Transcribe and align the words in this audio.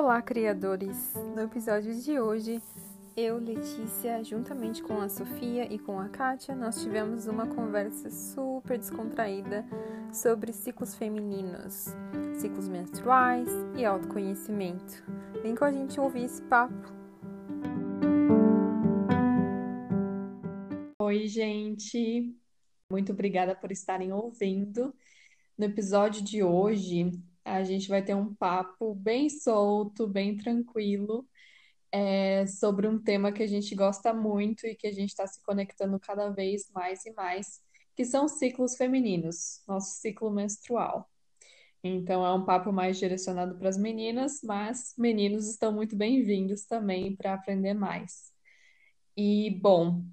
Olá, 0.00 0.22
criadores! 0.22 1.12
No 1.34 1.42
episódio 1.42 1.92
de 2.00 2.20
hoje, 2.20 2.62
eu, 3.16 3.36
Letícia, 3.36 4.22
juntamente 4.22 4.80
com 4.80 5.00
a 5.00 5.08
Sofia 5.08 5.64
e 5.64 5.76
com 5.76 5.98
a 5.98 6.08
Kátia, 6.08 6.54
nós 6.54 6.80
tivemos 6.80 7.26
uma 7.26 7.48
conversa 7.48 8.08
super 8.08 8.78
descontraída 8.78 9.66
sobre 10.12 10.52
ciclos 10.52 10.94
femininos, 10.94 11.86
ciclos 12.38 12.68
menstruais 12.68 13.48
e 13.76 13.84
autoconhecimento. 13.84 15.02
Vem 15.42 15.56
com 15.56 15.64
a 15.64 15.72
gente 15.72 15.98
ouvir 15.98 16.26
esse 16.26 16.42
papo. 16.42 16.94
Oi, 21.02 21.26
gente! 21.26 22.36
Muito 22.88 23.10
obrigada 23.10 23.52
por 23.52 23.72
estarem 23.72 24.12
ouvindo. 24.12 24.94
No 25.58 25.64
episódio 25.64 26.22
de 26.22 26.40
hoje, 26.40 27.20
a 27.48 27.64
gente 27.64 27.88
vai 27.88 28.02
ter 28.02 28.14
um 28.14 28.34
papo 28.34 28.94
bem 28.94 29.28
solto, 29.28 30.06
bem 30.06 30.36
tranquilo, 30.36 31.26
é, 31.90 32.46
sobre 32.46 32.86
um 32.86 33.02
tema 33.02 33.32
que 33.32 33.42
a 33.42 33.46
gente 33.46 33.74
gosta 33.74 34.12
muito 34.12 34.66
e 34.66 34.74
que 34.74 34.86
a 34.86 34.92
gente 34.92 35.10
está 35.10 35.26
se 35.26 35.42
conectando 35.42 35.98
cada 35.98 36.30
vez 36.30 36.70
mais 36.70 37.04
e 37.06 37.12
mais, 37.12 37.60
que 37.96 38.04
são 38.04 38.28
ciclos 38.28 38.76
femininos, 38.76 39.62
nosso 39.66 40.00
ciclo 40.00 40.30
menstrual. 40.30 41.08
Então, 41.82 42.24
é 42.26 42.32
um 42.34 42.44
papo 42.44 42.72
mais 42.72 42.98
direcionado 42.98 43.56
para 43.56 43.68
as 43.68 43.78
meninas, 43.78 44.40
mas 44.42 44.94
meninos 44.98 45.48
estão 45.48 45.72
muito 45.72 45.96
bem-vindos 45.96 46.64
também 46.64 47.14
para 47.16 47.34
aprender 47.34 47.74
mais. 47.74 48.32
E, 49.16 49.50
bom, 49.62 50.04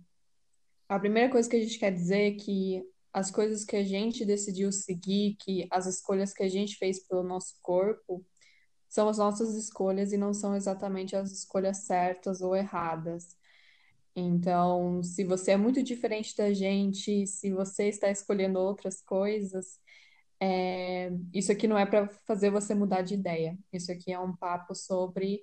a 0.88 0.99
primeira 0.99 1.30
coisa 1.30 1.49
que 1.49 1.55
a 1.55 1.59
gente 1.59 1.80
quer 1.80 1.91
dizer 1.91 2.33
é 2.33 2.36
que 2.36 2.83
as 3.16 3.32
coisas 3.32 3.64
que 3.64 3.78
a 3.78 3.84
gente 3.84 4.26
decidiu 4.26 4.74
seguir, 4.74 5.38
que 5.40 5.66
as 5.72 5.86
escolhas 5.86 6.34
que 6.34 6.44
a 6.44 6.50
gente 6.50 6.76
fez 6.76 7.00
pelo 7.08 7.23
nosso 7.23 7.56
corpo, 7.62 8.26
são 8.89 9.08
as 9.08 9.17
nossas 9.17 9.56
escolhas 9.56 10.12
e 10.12 10.17
não 10.17 10.34
são 10.34 10.53
exatamente 10.53 11.16
as 11.16 11.31
escolhas 11.31 11.78
certas 11.86 12.42
ou 12.42 12.54
erradas. 12.54 13.38
Então, 14.14 15.02
se 15.02 15.23
você 15.23 15.52
é 15.52 15.58
muito 15.58 15.81
diferente 15.81 16.36
da 16.36 16.54
gente, 16.54 17.26
se 17.26 17.54
você 17.54 17.88
está 17.88 18.09
escolhendo 18.12 18.59
outras 18.59 19.02
coisas, 19.02 19.80
é... 20.38 21.09
isso 21.34 21.54
aqui 21.54 21.67
não 21.70 21.78
é 21.78 21.86
para 21.86 22.09
fazer 22.28 22.50
você 22.50 22.76
mudar 22.76 23.02
de 23.02 23.14
ideia. 23.14 23.58
Isso 23.72 23.94
aqui 23.94 24.11
é 24.11 24.20
um 24.20 24.36
papo 24.36 24.76
sobre 24.76 25.42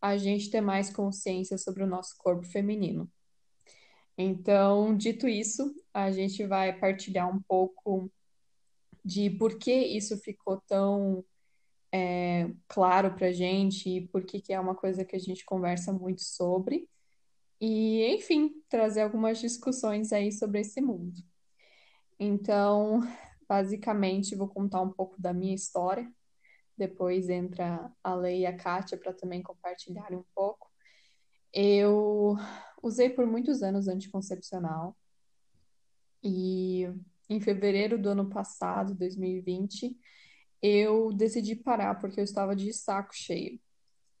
a 0.00 0.16
gente 0.16 0.50
ter 0.50 0.62
mais 0.62 0.90
consciência 0.90 1.58
sobre 1.58 1.82
o 1.82 1.86
nosso 1.86 2.16
corpo 2.18 2.46
feminino. 2.46 3.10
Então, 4.20 4.94
dito 4.96 5.26
isso, 5.26 5.74
a 5.94 6.10
gente 6.10 6.44
vai 6.46 6.78
partilhar 6.78 7.34
um 7.34 7.40
pouco 7.40 8.10
de 9.04 9.30
por 9.30 9.58
que 9.58 9.72
isso 9.72 10.18
ficou 10.18 10.60
tão 10.68 11.24
é, 11.90 12.50
claro 12.68 13.14
para 13.14 13.28
a 13.28 13.32
gente 13.32 13.88
e 13.88 14.06
por 14.08 14.24
que, 14.24 14.40
que 14.40 14.52
é 14.52 14.60
uma 14.60 14.74
coisa 14.74 15.04
que 15.04 15.16
a 15.16 15.18
gente 15.18 15.44
conversa 15.44 15.92
muito 15.92 16.22
sobre. 16.22 16.86
E, 17.60 18.14
enfim, 18.14 18.62
trazer 18.68 19.02
algumas 19.02 19.38
discussões 19.38 20.12
aí 20.12 20.30
sobre 20.32 20.60
esse 20.60 20.80
mundo. 20.80 21.22
Então, 22.18 23.00
basicamente, 23.48 24.36
vou 24.36 24.48
contar 24.48 24.82
um 24.82 24.90
pouco 24.90 25.20
da 25.20 25.32
minha 25.32 25.54
história. 25.54 26.10
Depois 26.76 27.28
entra 27.30 27.90
a 28.04 28.14
Lei 28.14 28.40
e 28.40 28.46
a 28.46 28.56
Kátia 28.56 28.98
para 28.98 29.12
também 29.12 29.42
compartilharem 29.42 30.18
um 30.18 30.24
pouco. 30.34 30.70
Eu 31.52 32.36
usei 32.82 33.10
por 33.10 33.26
muitos 33.26 33.62
anos 33.62 33.88
anticoncepcional 33.88 34.96
e 36.22 36.88
em 37.28 37.40
fevereiro 37.40 37.98
do 38.00 38.10
ano 38.10 38.28
passado, 38.28 38.94
2020, 38.94 39.96
eu 40.62 41.12
decidi 41.12 41.56
parar 41.56 41.94
porque 42.00 42.20
eu 42.20 42.24
estava 42.24 42.54
de 42.54 42.72
saco 42.72 43.14
cheio. 43.14 43.60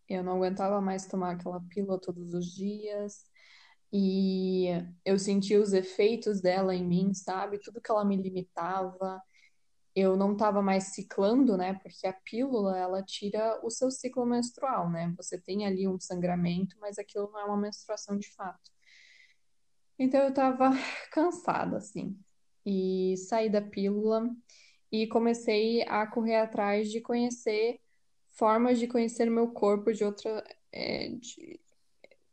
Eu 0.08 0.24
não 0.24 0.36
aguentava 0.36 0.80
mais 0.80 1.06
tomar 1.06 1.32
aquela 1.32 1.60
pílula 1.60 2.00
todos 2.00 2.34
os 2.34 2.54
dias 2.54 3.24
e 3.92 4.66
eu 5.04 5.18
sentia 5.18 5.60
os 5.60 5.72
efeitos 5.72 6.40
dela 6.40 6.74
em 6.74 6.86
mim, 6.86 7.12
sabe? 7.12 7.58
Tudo 7.58 7.80
que 7.80 7.90
ela 7.90 8.04
me 8.04 8.16
limitava, 8.16 9.20
eu 10.00 10.16
não 10.16 10.32
estava 10.32 10.62
mais 10.62 10.84
ciclando, 10.94 11.56
né? 11.56 11.74
Porque 11.82 12.06
a 12.06 12.12
pílula, 12.12 12.78
ela 12.78 13.02
tira 13.02 13.60
o 13.64 13.70
seu 13.70 13.90
ciclo 13.90 14.26
menstrual, 14.26 14.90
né? 14.90 15.12
Você 15.16 15.38
tem 15.40 15.66
ali 15.66 15.86
um 15.88 15.98
sangramento, 16.00 16.76
mas 16.80 16.98
aquilo 16.98 17.30
não 17.32 17.40
é 17.40 17.44
uma 17.44 17.56
menstruação 17.56 18.16
de 18.18 18.30
fato. 18.34 18.70
Então 19.98 20.20
eu 20.22 20.30
estava 20.30 20.70
cansada, 21.12 21.76
assim, 21.76 22.18
e 22.64 23.16
saí 23.16 23.50
da 23.50 23.60
pílula 23.60 24.28
e 24.90 25.06
comecei 25.06 25.82
a 25.82 26.06
correr 26.06 26.36
atrás 26.36 26.90
de 26.90 27.00
conhecer 27.00 27.80
formas 28.30 28.78
de 28.78 28.86
conhecer 28.86 29.30
meu 29.30 29.48
corpo 29.52 29.92
de 29.92 30.04
outra. 30.04 30.44
É, 30.72 31.10
de, 31.10 31.60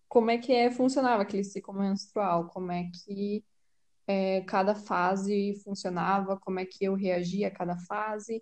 como 0.07 0.31
é 0.31 0.37
que 0.37 0.53
é, 0.53 0.71
funcionava 0.71 1.23
aquele 1.23 1.43
ciclo 1.43 1.73
menstrual, 1.73 2.47
como 2.49 2.71
é 2.71 2.89
que 3.05 3.43
é, 4.07 4.41
cada 4.41 4.73
fase 4.73 5.59
funcionava, 5.63 6.39
como 6.39 6.59
é 6.59 6.65
que 6.65 6.85
eu 6.85 6.95
reagia 6.95 7.49
a 7.49 7.51
cada 7.51 7.77
fase. 7.79 8.41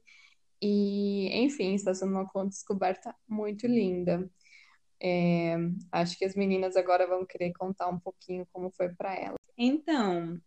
E, 0.61 1.29
enfim, 1.43 1.73
está 1.73 1.93
sendo 1.93 2.11
uma 2.13 2.45
descoberta 2.47 3.13
muito 3.27 3.67
linda. 3.67 4.29
É, 5.01 5.55
acho 5.91 6.17
que 6.17 6.25
as 6.25 6.35
meninas 6.35 6.75
agora 6.75 7.07
vão 7.07 7.25
querer 7.25 7.51
contar 7.53 7.89
um 7.89 7.99
pouquinho 7.99 8.47
como 8.51 8.71
foi 8.71 8.89
para 8.93 9.15
elas. 9.15 9.37
Então, 9.57 10.39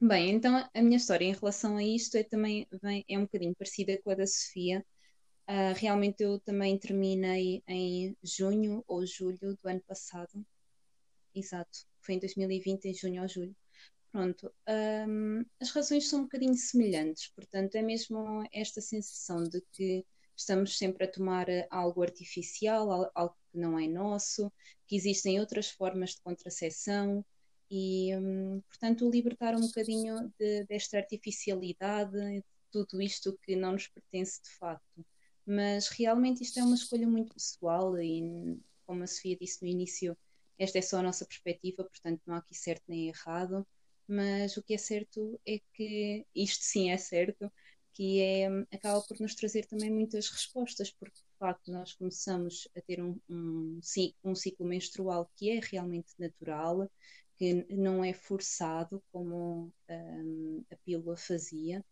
bem, 0.00 0.30
então 0.30 0.68
a 0.72 0.82
minha 0.82 0.96
história 0.96 1.24
em 1.24 1.32
relação 1.32 1.76
a 1.76 1.84
isto 1.84 2.16
é 2.16 2.22
também 2.22 2.66
é 3.08 3.18
um 3.18 3.22
bocadinho 3.22 3.54
parecida 3.54 4.00
com 4.02 4.10
a 4.10 4.14
da 4.14 4.26
Sofia. 4.26 4.84
Uh, 5.48 5.74
realmente 5.76 6.22
eu 6.22 6.38
também 6.40 6.78
terminei 6.78 7.62
em 7.66 8.16
junho 8.22 8.82
ou 8.86 9.04
julho 9.04 9.56
do 9.62 9.68
ano 9.68 9.82
passado. 9.86 10.44
Exato, 11.34 11.86
foi 12.00 12.14
em 12.14 12.18
2020, 12.20 12.86
em 12.86 12.94
junho 12.94 13.22
ou 13.22 13.28
julho. 13.28 13.56
Pronto, 14.12 14.52
um, 15.08 15.42
as 15.58 15.70
razões 15.70 16.06
são 16.06 16.20
um 16.20 16.22
bocadinho 16.24 16.54
semelhantes, 16.54 17.28
portanto, 17.28 17.76
é 17.76 17.80
mesmo 17.82 18.46
esta 18.52 18.78
sensação 18.78 19.42
de 19.42 19.62
que 19.72 20.04
estamos 20.36 20.76
sempre 20.76 21.06
a 21.06 21.10
tomar 21.10 21.46
algo 21.70 22.02
artificial, 22.02 23.10
algo 23.14 23.34
que 23.50 23.58
não 23.58 23.78
é 23.78 23.88
nosso, 23.88 24.52
que 24.86 24.96
existem 24.96 25.40
outras 25.40 25.70
formas 25.70 26.10
de 26.10 26.20
contracepção 26.20 27.24
e, 27.70 28.14
um, 28.14 28.60
portanto, 28.68 29.10
libertar 29.10 29.54
um 29.56 29.62
bocadinho 29.62 30.30
de, 30.38 30.64
desta 30.66 30.98
artificialidade, 30.98 32.12
de 32.12 32.44
tudo 32.70 33.00
isto 33.00 33.38
que 33.42 33.56
não 33.56 33.72
nos 33.72 33.88
pertence 33.88 34.42
de 34.42 34.50
facto. 34.58 35.06
Mas 35.46 35.88
realmente 35.88 36.42
isto 36.42 36.58
é 36.58 36.62
uma 36.62 36.74
escolha 36.74 37.08
muito 37.08 37.32
pessoal 37.32 37.98
e, 37.98 38.60
como 38.86 39.04
a 39.04 39.06
Sofia 39.06 39.38
disse 39.38 39.62
no 39.62 39.68
início, 39.68 40.14
esta 40.58 40.78
é 40.78 40.82
só 40.82 40.98
a 40.98 41.02
nossa 41.02 41.24
perspectiva, 41.24 41.82
portanto, 41.82 42.20
não 42.26 42.34
há 42.34 42.38
aqui 42.38 42.54
certo 42.54 42.84
nem 42.88 43.08
errado 43.08 43.66
mas 44.08 44.56
o 44.56 44.62
que 44.62 44.74
é 44.74 44.78
certo 44.78 45.40
é 45.46 45.60
que 45.74 46.26
isto 46.34 46.64
sim 46.64 46.90
é 46.90 46.96
certo, 46.96 47.50
que 47.92 48.20
é, 48.20 48.46
acaba 48.72 49.02
por 49.02 49.20
nos 49.20 49.34
trazer 49.34 49.66
também 49.66 49.90
muitas 49.90 50.28
respostas, 50.28 50.90
porque 50.90 51.18
de 51.18 51.38
facto 51.38 51.70
nós 51.70 51.92
começamos 51.94 52.68
a 52.76 52.80
ter 52.80 53.02
um, 53.02 53.20
um, 53.28 53.80
um 54.24 54.34
ciclo 54.34 54.66
menstrual 54.66 55.30
que 55.36 55.50
é 55.50 55.60
realmente 55.60 56.12
natural, 56.18 56.90
que 57.36 57.66
não 57.74 58.04
é 58.04 58.12
forçado 58.12 59.02
como 59.12 59.72
um, 59.88 60.64
a 60.70 60.76
pílula 60.84 61.16
fazia. 61.16 61.84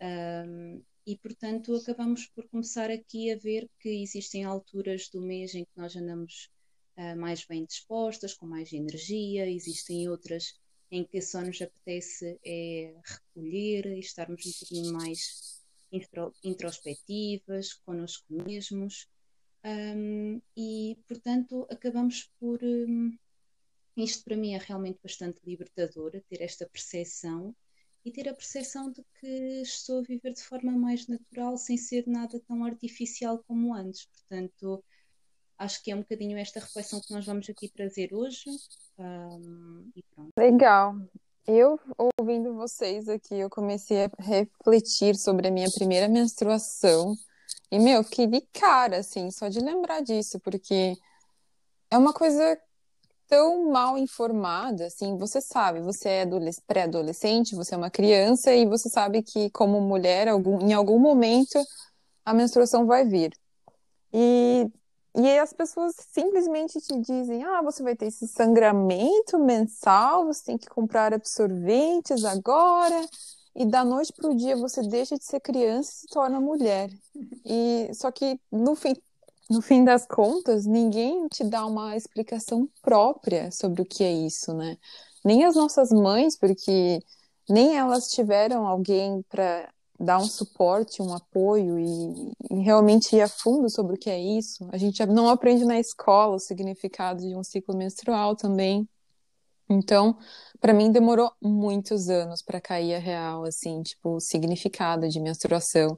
Um, 0.00 0.82
e 1.06 1.16
portanto 1.16 1.74
acabamos 1.74 2.26
por 2.26 2.48
começar 2.48 2.90
aqui 2.90 3.32
a 3.32 3.36
ver 3.36 3.68
que 3.80 3.88
existem 4.02 4.44
alturas 4.44 5.08
do 5.08 5.20
mês 5.20 5.54
em 5.54 5.64
que 5.64 5.70
nós 5.76 5.96
andamos 5.96 6.48
uh, 6.96 7.16
mais 7.18 7.44
bem 7.44 7.64
dispostas, 7.64 8.34
com 8.34 8.46
mais 8.46 8.72
energia, 8.72 9.50
existem 9.50 10.08
outras 10.08 10.60
em 10.92 11.04
que 11.04 11.22
só 11.22 11.40
nos 11.40 11.60
apetece 11.60 12.38
é 12.44 12.94
recolher 13.02 13.86
e 13.86 13.98
estarmos 13.98 14.44
um 14.44 14.50
bocadinho 14.50 14.92
mais 14.92 15.62
introspectivas 16.44 17.72
connosco 17.72 18.26
mesmos. 18.28 19.08
Um, 19.64 20.40
e, 20.54 20.98
portanto, 21.08 21.66
acabamos 21.70 22.30
por. 22.38 22.62
Um, 22.62 23.16
isto 23.96 24.24
para 24.24 24.36
mim 24.36 24.52
é 24.52 24.58
realmente 24.58 25.00
bastante 25.02 25.40
libertador, 25.46 26.12
ter 26.28 26.42
esta 26.42 26.68
percepção 26.68 27.54
e 28.04 28.10
ter 28.10 28.28
a 28.28 28.34
percepção 28.34 28.90
de 28.90 29.02
que 29.18 29.62
estou 29.62 30.00
a 30.00 30.02
viver 30.02 30.32
de 30.32 30.42
forma 30.42 30.72
mais 30.72 31.06
natural, 31.06 31.56
sem 31.56 31.76
ser 31.76 32.06
nada 32.06 32.38
tão 32.40 32.64
artificial 32.64 33.42
como 33.46 33.74
antes. 33.74 34.06
Portanto, 34.06 34.84
acho 35.56 35.82
que 35.82 35.90
é 35.90 35.96
um 35.96 36.00
bocadinho 36.00 36.36
esta 36.36 36.60
reflexão 36.60 37.00
que 37.00 37.12
nós 37.12 37.24
vamos 37.24 37.48
aqui 37.48 37.68
trazer 37.68 38.12
hoje. 38.12 38.50
Um. 39.02 39.90
Legal. 40.38 40.94
Eu, 41.46 41.78
ouvindo 42.18 42.54
vocês 42.54 43.08
aqui, 43.08 43.34
eu 43.34 43.50
comecei 43.50 44.04
a 44.04 44.10
refletir 44.18 45.16
sobre 45.16 45.48
a 45.48 45.50
minha 45.50 45.70
primeira 45.70 46.08
menstruação. 46.08 47.14
E, 47.70 47.78
meu, 47.78 48.04
fiquei 48.04 48.26
de 48.26 48.40
cara, 48.52 48.98
assim, 48.98 49.30
só 49.30 49.48
de 49.48 49.58
lembrar 49.58 50.02
disso, 50.02 50.38
porque 50.38 50.96
é 51.90 51.98
uma 51.98 52.12
coisa 52.12 52.58
tão 53.26 53.70
mal 53.70 53.96
informada, 53.98 54.86
assim, 54.86 55.16
você 55.16 55.40
sabe, 55.40 55.80
você 55.80 56.08
é 56.08 56.26
pré-adolescente, 56.66 57.56
você 57.56 57.74
é 57.74 57.78
uma 57.78 57.90
criança 57.90 58.54
e 58.54 58.66
você 58.66 58.88
sabe 58.88 59.22
que, 59.22 59.50
como 59.50 59.80
mulher, 59.80 60.28
algum, 60.28 60.60
em 60.60 60.74
algum 60.74 60.98
momento 60.98 61.58
a 62.24 62.34
menstruação 62.34 62.86
vai 62.86 63.04
vir. 63.04 63.32
E 64.12 64.70
e 65.14 65.38
as 65.38 65.52
pessoas 65.52 65.94
simplesmente 66.10 66.80
te 66.80 66.98
dizem: 67.00 67.44
ah, 67.44 67.62
você 67.62 67.82
vai 67.82 67.94
ter 67.94 68.06
esse 68.06 68.26
sangramento 68.26 69.38
mensal, 69.38 70.26
você 70.26 70.44
tem 70.44 70.58
que 70.58 70.68
comprar 70.68 71.12
absorventes 71.12 72.24
agora, 72.24 73.06
e 73.54 73.66
da 73.66 73.84
noite 73.84 74.12
para 74.12 74.30
o 74.30 74.34
dia 74.34 74.56
você 74.56 74.82
deixa 74.82 75.16
de 75.18 75.24
ser 75.24 75.40
criança 75.40 75.90
e 75.90 75.94
se 76.00 76.06
torna 76.06 76.40
mulher. 76.40 76.90
E 77.44 77.90
só 77.94 78.10
que 78.10 78.40
no 78.50 78.74
fim, 78.74 78.94
no 79.50 79.60
fim 79.60 79.84
das 79.84 80.06
contas, 80.06 80.64
ninguém 80.64 81.28
te 81.28 81.44
dá 81.44 81.66
uma 81.66 81.94
explicação 81.96 82.68
própria 82.80 83.50
sobre 83.50 83.82
o 83.82 83.86
que 83.86 84.02
é 84.02 84.12
isso, 84.12 84.54
né? 84.54 84.78
Nem 85.24 85.44
as 85.44 85.54
nossas 85.54 85.90
mães, 85.90 86.38
porque 86.38 87.00
nem 87.48 87.76
elas 87.76 88.08
tiveram 88.08 88.66
alguém 88.66 89.22
para 89.28 89.70
dar 90.02 90.18
um 90.18 90.26
suporte, 90.26 91.00
um 91.00 91.14
apoio 91.14 91.78
e, 91.78 92.32
e, 92.50 92.60
realmente 92.60 93.14
ir 93.14 93.20
a 93.20 93.28
fundo 93.28 93.70
sobre 93.70 93.94
o 93.94 93.98
que 93.98 94.10
é 94.10 94.18
isso. 94.18 94.68
A 94.72 94.76
gente 94.76 95.04
não 95.06 95.28
aprende 95.28 95.64
na 95.64 95.78
escola 95.78 96.34
o 96.34 96.40
significado 96.40 97.20
de 97.20 97.36
um 97.36 97.44
ciclo 97.44 97.76
menstrual 97.76 98.34
também. 98.34 98.88
Então, 99.70 100.18
para 100.60 100.74
mim 100.74 100.90
demorou 100.90 101.32
muitos 101.40 102.08
anos 102.08 102.42
para 102.42 102.60
cair 102.60 102.96
a 102.96 102.98
real, 102.98 103.44
assim, 103.44 103.80
tipo, 103.82 104.16
o 104.16 104.20
significado 104.20 105.08
de 105.08 105.20
menstruação. 105.20 105.96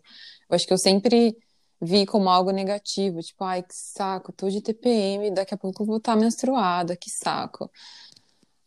Eu 0.51 0.55
acho 0.55 0.67
que 0.67 0.73
eu 0.73 0.79
sempre 0.79 1.35
vi 1.81 2.05
como 2.05 2.29
algo 2.29 2.51
negativo, 2.51 3.21
tipo, 3.21 3.43
ai, 3.43 3.63
que 3.63 3.75
saco, 3.75 4.33
tô 4.33 4.51
de 4.51 4.61
TPM, 4.61 5.31
daqui 5.31 5.55
a 5.55 5.59
pouco 5.59 5.83
eu 5.83 5.87
vou 5.87 5.97
estar 5.97 6.15
menstruada, 6.15 6.95
que 6.95 7.11
saco. 7.11 7.71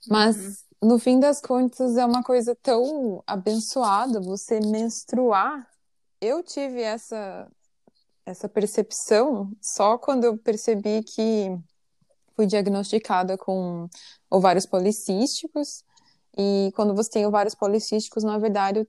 Mas 0.08 0.36
uhum 0.36 0.67
no 0.82 1.00
fim 1.00 1.20
das 1.20 1.42
contas, 1.42 1.98
é 1.98 2.06
uma 2.06 2.24
coisa 2.24 2.56
tão 2.56 3.24
abençoada 3.26 4.22
você 4.22 4.60
menstruar. 4.60 5.68
Eu 6.22 6.44
tive 6.44 6.82
essa, 6.82 7.48
essa 8.26 8.48
percepção 8.50 9.52
só 9.62 9.98
quando 9.98 10.26
eu 10.26 10.38
percebi 10.38 11.04
que 11.04 11.58
fui 12.36 12.46
diagnosticada 12.46 13.38
com 13.38 13.88
ovários 14.30 14.66
policísticos. 14.66 15.84
E 16.38 16.72
quando 16.76 16.94
você 16.94 17.10
tem 17.10 17.26
ovários 17.26 17.56
policísticos, 17.56 18.24
na 18.24 18.38
verdade, 18.38 18.82
o 18.82 18.88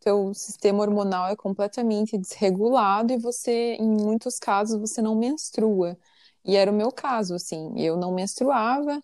teu 0.00 0.34
sistema 0.34 0.80
hormonal 0.82 1.28
é 1.28 1.36
completamente 1.36 2.18
desregulado 2.18 3.12
e 3.12 3.18
você, 3.18 3.76
em 3.78 3.88
muitos 3.88 4.38
casos, 4.38 4.80
você 4.80 5.00
não 5.00 5.14
menstrua. 5.14 5.96
E 6.44 6.56
era 6.56 6.70
o 6.70 6.74
meu 6.74 6.90
caso, 6.90 7.34
assim, 7.34 7.72
eu 7.76 7.96
não 7.96 8.12
menstruava 8.12 9.00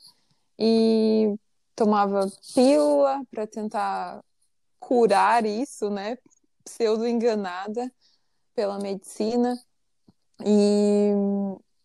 e 0.59 1.37
tomava 1.75 2.31
pílula 2.55 3.23
para 3.31 3.47
tentar 3.47 4.23
curar 4.79 5.44
isso, 5.44 5.91
né? 5.91 6.17
Pseudo 6.65 7.06
enganada 7.06 7.91
pela 8.55 8.79
medicina. 8.79 9.59
E, 10.44 11.11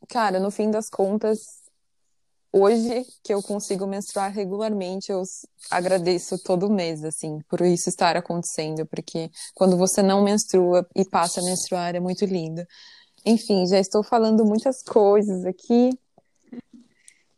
cara, 0.07 0.39
no 0.39 0.51
fim 0.51 0.69
das 0.69 0.89
contas, 0.89 1.39
hoje 2.51 3.05
que 3.23 3.33
eu 3.33 3.41
consigo 3.41 3.85
menstruar 3.87 4.31
regularmente, 4.31 5.11
eu 5.11 5.23
agradeço 5.69 6.41
todo 6.43 6.69
mês, 6.69 7.03
assim, 7.03 7.39
por 7.47 7.61
isso 7.61 7.89
estar 7.89 8.17
acontecendo, 8.17 8.85
porque 8.85 9.29
quando 9.53 9.77
você 9.77 10.01
não 10.01 10.23
menstrua 10.23 10.87
e 10.95 11.05
passa 11.05 11.41
a 11.41 11.43
menstruar 11.43 11.95
é 11.95 11.99
muito 11.99 12.25
lindo. 12.25 12.65
Enfim, 13.25 13.67
já 13.67 13.79
estou 13.79 14.03
falando 14.03 14.45
muitas 14.45 14.81
coisas 14.81 15.45
aqui, 15.45 15.91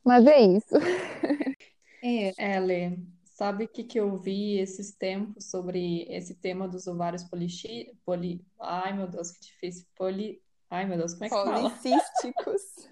mas 0.04 0.25
é 0.25 0.42
isso. 0.42 0.75
É, 2.03 2.59
Lê, 2.59 2.98
sabe 3.24 3.65
o 3.65 3.68
que, 3.68 3.83
que 3.83 4.00
eu 4.00 4.18
vi 4.18 4.59
esses 4.59 4.92
tempos 4.92 5.45
sobre 5.45 6.03
esse 6.09 6.36
tema 6.36 6.68
dos 6.68 6.88
ovários 6.88 7.24
polici... 7.24 7.95
poli... 8.06 8.44
Ai, 8.59 8.94
meu 8.94 9.07
Deus, 9.07 9.31
que 9.31 9.42
difícil. 9.42 9.86
Poli... 9.95 10.42
Ai, 10.69 10.86
meu 10.86 10.98
Deus, 10.98 11.13
como 11.13 11.25
é 11.25 11.30
que 11.30 11.36
fala? 11.36 11.62
Policísticos. 11.62 12.89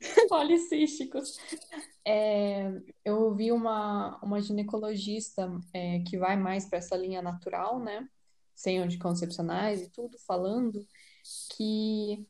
Policísticos. 0.28 1.38
É, 2.04 2.72
eu 3.04 3.20
ouvi 3.20 3.52
uma, 3.52 4.18
uma 4.22 4.40
ginecologista 4.40 5.50
é, 5.72 6.00
que 6.00 6.18
vai 6.18 6.36
mais 6.36 6.66
para 6.66 6.78
essa 6.78 6.96
linha 6.96 7.22
natural, 7.22 7.78
né? 7.78 8.08
Sem 8.54 8.78
anticoncepcionais 8.78 9.82
e 9.82 9.90
tudo, 9.90 10.18
falando 10.18 10.86
que 11.56 12.26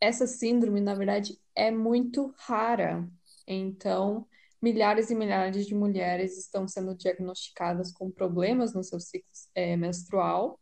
essa 0.00 0.26
síndrome, 0.26 0.80
na 0.80 0.94
verdade, 0.94 1.38
é 1.54 1.70
muito 1.70 2.34
rara. 2.38 3.08
Então, 3.46 4.26
milhares 4.60 5.10
e 5.10 5.14
milhares 5.14 5.66
de 5.66 5.74
mulheres 5.74 6.36
estão 6.38 6.68
sendo 6.68 6.94
diagnosticadas 6.94 7.92
com 7.92 8.10
problemas 8.10 8.74
no 8.74 8.84
seu 8.84 9.00
ciclo 9.00 9.30
é, 9.54 9.76
menstrual 9.76 10.60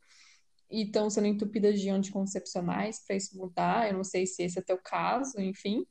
e 0.71 0.83
estão 0.83 1.11
sendo 1.11 1.27
entupidas 1.27 1.81
de 1.81 1.89
anticoncepcionais 1.91 3.05
para 3.05 3.17
isso 3.17 3.37
mudar. 3.37 3.89
Eu 3.89 3.95
não 3.95 4.05
sei 4.05 4.27
se 4.27 4.43
esse 4.43 4.59
é 4.59 4.63
teu 4.63 4.79
caso, 4.79 5.41
enfim. 5.41 5.87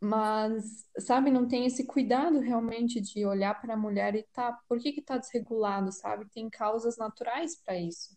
Mas, 0.00 0.86
sabe, 0.98 1.30
não 1.30 1.46
tem 1.46 1.66
esse 1.66 1.86
cuidado 1.86 2.40
realmente 2.40 3.00
de 3.00 3.26
olhar 3.26 3.60
para 3.60 3.74
a 3.74 3.76
mulher 3.76 4.14
e 4.14 4.22
tá, 4.32 4.58
por 4.66 4.80
que 4.80 4.92
que 4.92 5.02
tá 5.02 5.18
desregulado, 5.18 5.92
sabe? 5.92 6.26
Tem 6.30 6.48
causas 6.48 6.96
naturais 6.96 7.54
para 7.62 7.78
isso. 7.78 8.16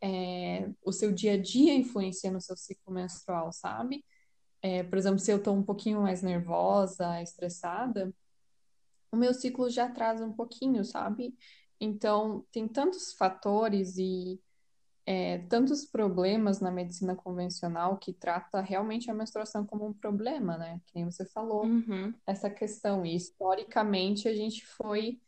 É, 0.00 0.70
o 0.82 0.92
seu 0.92 1.12
dia 1.12 1.34
a 1.34 1.36
dia 1.36 1.74
influencia 1.74 2.30
no 2.30 2.40
seu 2.40 2.56
ciclo 2.56 2.94
menstrual, 2.94 3.52
sabe? 3.52 4.04
É, 4.62 4.82
por 4.84 4.98
exemplo, 4.98 5.18
se 5.18 5.32
eu 5.32 5.38
estou 5.38 5.56
um 5.56 5.64
pouquinho 5.64 6.02
mais 6.02 6.22
nervosa, 6.22 7.20
estressada, 7.22 8.14
o 9.12 9.16
meu 9.16 9.34
ciclo 9.34 9.68
já 9.68 9.86
atrasa 9.86 10.24
um 10.24 10.32
pouquinho, 10.32 10.84
sabe? 10.84 11.34
Então, 11.80 12.44
tem 12.52 12.68
tantos 12.68 13.12
fatores 13.12 13.96
e 13.96 14.40
é, 15.06 15.38
tantos 15.48 15.84
problemas 15.84 16.60
na 16.60 16.70
medicina 16.70 17.16
convencional 17.16 17.96
que 17.96 18.12
trata 18.12 18.60
realmente 18.60 19.10
a 19.10 19.14
menstruação 19.14 19.66
como 19.66 19.86
um 19.86 19.92
problema, 19.92 20.56
né? 20.56 20.80
Que 20.86 20.96
nem 20.96 21.04
você 21.04 21.24
falou, 21.24 21.64
uhum. 21.64 22.14
essa 22.26 22.50
questão. 22.50 23.04
E 23.04 23.16
historicamente 23.16 24.28
a 24.28 24.34
gente 24.34 24.64
foi 24.66 25.20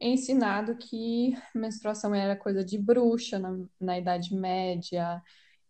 ensinado 0.00 0.76
que 0.76 1.36
menstruação 1.54 2.14
era 2.14 2.36
coisa 2.36 2.64
de 2.64 2.78
bruxa 2.78 3.38
na, 3.38 3.56
na 3.80 3.98
Idade 3.98 4.34
Média, 4.34 5.22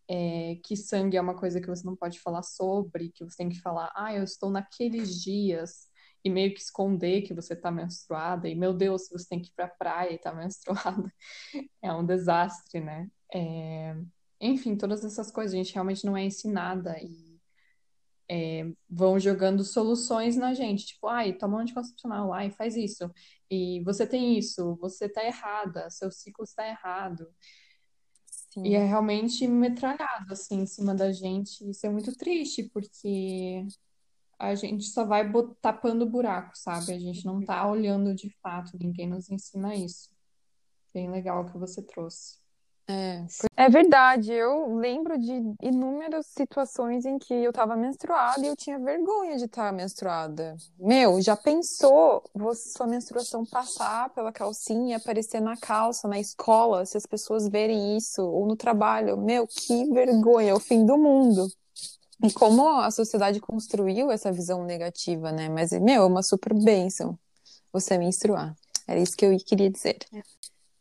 é, 0.09 0.59
que 0.63 0.77
sangue 0.77 1.17
é 1.17 1.21
uma 1.21 1.37
coisa 1.37 1.61
que 1.61 1.69
você 1.69 1.85
não 1.85 1.97
pode 1.97 2.21
falar 2.21 2.43
sobre, 2.43 3.11
que 3.11 3.25
você 3.25 3.37
tem 3.37 3.49
que 3.49 3.61
falar, 3.61 3.93
ah, 3.97 4.15
eu 4.15 4.23
estou 4.23 4.51
naqueles 4.51 5.21
dias 5.21 5.89
e 6.25 6.31
meio 6.31 6.55
que 6.55 6.61
esconder 6.61 7.23
que 7.23 7.35
você 7.35 7.55
está 7.55 7.71
menstruada, 7.71 8.49
e 8.49 8.55
meu 8.55 8.73
Deus, 8.73 9.09
você 9.11 9.29
tem 9.29 9.41
que 9.41 9.49
ir 9.49 9.53
para 9.55 9.67
a 9.67 9.69
praia 9.69 10.13
e 10.13 10.17
está 10.17 10.33
menstruada, 10.35 11.13
é 11.83 11.93
um 11.93 12.05
desastre, 12.05 12.81
né? 12.81 13.09
É... 13.33 13.97
Enfim, 14.41 14.77
todas 14.77 15.05
essas 15.05 15.31
coisas 15.31 15.55
a 15.55 15.57
gente 15.57 15.73
realmente 15.73 16.05
não 16.05 16.17
é 16.17 16.25
ensinada 16.25 16.97
e 17.01 17.33
é, 18.29 18.73
vão 18.89 19.21
jogando 19.21 19.63
soluções 19.63 20.37
na 20.37 20.55
gente, 20.55 20.87
tipo, 20.87 21.07
ai, 21.07 21.33
toma 21.33 21.59
um 21.59 21.61
anticoncepcional, 21.61 22.33
ai, 22.33 22.51
faz 22.51 22.77
isso, 22.77 23.11
e 23.51 23.81
você 23.85 24.07
tem 24.07 24.39
isso, 24.39 24.77
você 24.77 25.09
tá 25.09 25.25
errada, 25.25 25.91
seu 25.91 26.11
ciclo 26.11 26.45
está 26.45 26.67
errado. 26.67 27.29
Sim. 28.53 28.67
E 28.67 28.75
é 28.75 28.85
realmente 28.85 29.47
metralhado, 29.47 30.33
assim, 30.33 30.61
em 30.61 30.67
cima 30.67 30.95
da 30.95 31.11
gente. 31.11 31.69
Isso 31.71 31.87
é 31.87 31.89
muito 31.89 32.15
triste, 32.15 32.65
porque 32.65 33.67
a 34.43 34.57
gente 34.57 34.85
só 34.87 35.05
vai 35.05 35.31
tapando 35.61 36.05
o 36.05 36.09
buraco, 36.09 36.51
sabe? 36.55 36.93
A 36.93 36.99
gente 36.99 37.25
não 37.25 37.41
tá 37.45 37.65
olhando 37.65 38.13
de 38.13 38.29
fato, 38.43 38.77
ninguém 38.77 39.09
nos 39.09 39.31
ensina 39.31 39.73
isso. 39.73 40.11
Bem 40.93 41.09
legal 41.09 41.47
que 41.47 41.57
você 41.57 41.81
trouxe. 41.81 42.43
É, 42.89 43.25
é 43.57 43.69
verdade. 43.69 44.33
Eu 44.33 44.75
lembro 44.75 45.17
de 45.17 45.33
inúmeras 45.63 46.27
situações 46.27 47.05
em 47.05 47.21
que 47.21 47.33
eu 47.33 47.53
tava 47.53 47.77
menstruada 47.77 48.45
e 48.45 48.49
eu 48.49 48.57
tinha 48.57 48.81
vergonha 48.81 49.37
de 49.37 49.45
estar 49.45 49.73
menstruada. 49.73 50.57
Meu, 50.77 51.23
já 51.23 51.37
pensou 51.37 52.25
você, 52.35 52.71
sua 52.71 52.89
menstruação 52.89 53.47
passar 53.47 54.11
pela 54.11 54.33
calcinha 54.33 54.91
e 54.91 54.95
aparecer 54.95 55.41
na 55.41 55.57
calça, 55.57 56.09
na 56.09 56.19
escola, 56.19 56.85
se 56.85 56.97
as 56.97 57.07
pessoas 57.07 57.49
verem 57.49 57.97
isso, 57.97 58.21
ou 58.21 58.45
no 58.45 58.57
trabalho? 58.57 59.17
Meu, 59.17 59.47
que 59.47 59.85
vergonha, 59.93 60.51
é 60.51 60.55
o 60.55 60.59
fim 60.61 60.85
do 60.85 60.99
mundo. 60.99 61.47
E 62.23 62.33
como 62.33 62.69
a 62.81 62.91
sociedade 62.91 63.41
construiu 63.41 64.11
essa 64.11 64.31
visão 64.31 64.65
negativa, 64.65 65.33
né? 65.33 65.49
Mas, 65.49 65.73
meu, 65.73 66.03
é 66.03 66.07
uma 66.07 66.23
super 66.23 66.55
bênção 66.55 67.19
você 67.73 67.99
menstruar. 67.99 68.57
Era 68.87 69.01
isso 69.01 69.17
que 69.17 69.25
eu 69.25 69.37
queria 69.39 69.71
dizer. 69.71 69.99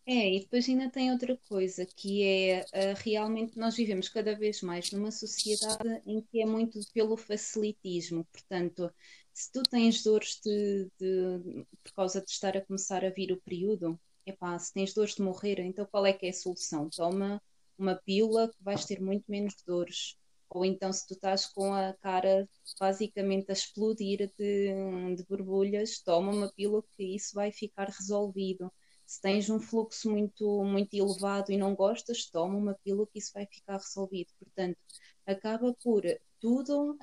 É, 0.06 0.36
e 0.36 0.40
depois 0.42 0.68
ainda 0.68 0.90
tem 0.90 1.12
outra 1.12 1.38
coisa, 1.48 1.86
que 1.86 2.24
é 2.24 2.62
uh, 2.62 2.98
realmente 2.98 3.58
nós 3.58 3.76
vivemos 3.76 4.10
cada 4.10 4.36
vez 4.36 4.62
mais 4.62 4.92
numa 4.92 5.12
sociedade 5.12 6.02
em 6.06 6.22
que 6.22 6.42
é 6.42 6.46
muito 6.46 6.80
pelo 6.94 7.16
facilitismo. 7.16 8.26
Portanto, 8.26 8.92
se 9.34 9.52
tu 9.52 9.64
tens 9.64 10.04
dores 10.04 10.40
de, 10.44 10.90
de, 11.00 11.66
por 11.84 11.94
causa 11.94 12.20
de 12.22 12.30
estar 12.30 12.58
a 12.58 12.66
começar 12.66 13.06
a 13.06 13.10
vir 13.10 13.32
o 13.32 13.42
período, 13.42 14.00
epá, 14.26 14.58
se 14.60 14.74
tens 14.74 14.94
dores 14.94 15.16
de 15.16 15.22
morrer, 15.22 15.60
então 15.60 15.86
qual 15.86 16.06
é 16.06 16.14
que 16.14 16.26
é 16.26 16.30
a 16.30 16.34
solução? 16.34 16.90
Toma 16.90 17.42
uma 17.78 17.96
pílula 17.96 18.50
que 18.50 18.64
vais 18.64 18.86
ter 18.86 19.00
muito 19.00 19.26
menos 19.30 19.56
dores 19.66 20.18
ou 20.54 20.66
então 20.66 20.92
se 20.92 21.08
tu 21.08 21.14
estás 21.14 21.46
com 21.46 21.74
a 21.74 21.94
cara 21.94 22.48
basicamente 22.80 23.50
a 23.50 23.54
explodir 23.54 24.32
de, 24.38 25.16
de 25.16 25.24
borbulhas, 25.28 26.00
toma 26.00 26.32
uma 26.32 26.52
pílula 26.52 26.84
que 26.96 27.04
isso 27.16 27.34
vai 27.34 27.52
ficar 27.52 27.88
resolvido. 27.90 28.72
Se 29.06 29.22
tens 29.22 29.50
um 29.50 29.60
fluxo 29.60 30.10
muito, 30.10 30.64
muito 30.64 30.94
elevado 30.94 31.52
e 31.52 31.58
não 31.58 31.76
gostas, 31.76 32.26
toma 32.30 32.58
uma 32.58 32.74
pílula 32.84 33.08
que 33.08 33.20
isso 33.20 33.32
vai 33.34 33.46
ficar 33.46 33.78
resolvido. 33.78 34.32
Portanto, 34.40 34.78
acaba 35.26 35.74
por 35.84 36.04
tudo, 36.40 36.98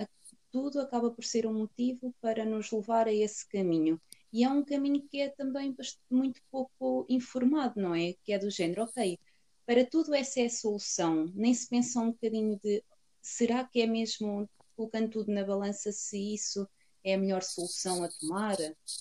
tudo 0.50 0.80
acaba 0.80 1.10
por 1.10 1.24
ser 1.24 1.46
um 1.46 1.54
motivo 1.54 2.14
para 2.20 2.44
nos 2.44 2.70
levar 2.70 3.06
a 3.08 3.12
esse 3.12 3.48
caminho. 3.48 4.00
E 4.32 4.44
é 4.44 4.50
um 4.50 4.64
caminho 4.64 5.02
que 5.08 5.20
é 5.20 5.28
também 5.30 5.74
muito 6.10 6.40
pouco 6.50 7.06
informado, 7.08 7.80
não 7.80 7.94
é? 7.94 8.12
Que 8.24 8.32
é 8.32 8.38
do 8.38 8.50
género, 8.50 8.82
ok, 8.84 9.18
para 9.66 9.84
tudo 9.84 10.14
essa 10.14 10.40
é 10.40 10.46
a 10.46 10.50
solução. 10.50 11.30
Nem 11.34 11.52
se 11.54 11.68
pensa 11.68 12.00
um 12.00 12.12
bocadinho 12.12 12.58
de 12.62 12.82
será 13.20 13.64
que 13.64 13.80
é 13.80 13.86
mesmo 13.86 14.48
colocando 14.76 15.10
tudo 15.10 15.32
na 15.32 15.44
balança 15.44 15.90
se 15.92 16.34
isso 16.34 16.68
é 17.04 17.14
a 17.14 17.18
melhor 17.18 17.42
solução 17.42 18.02
a 18.02 18.08
tomar? 18.08 18.56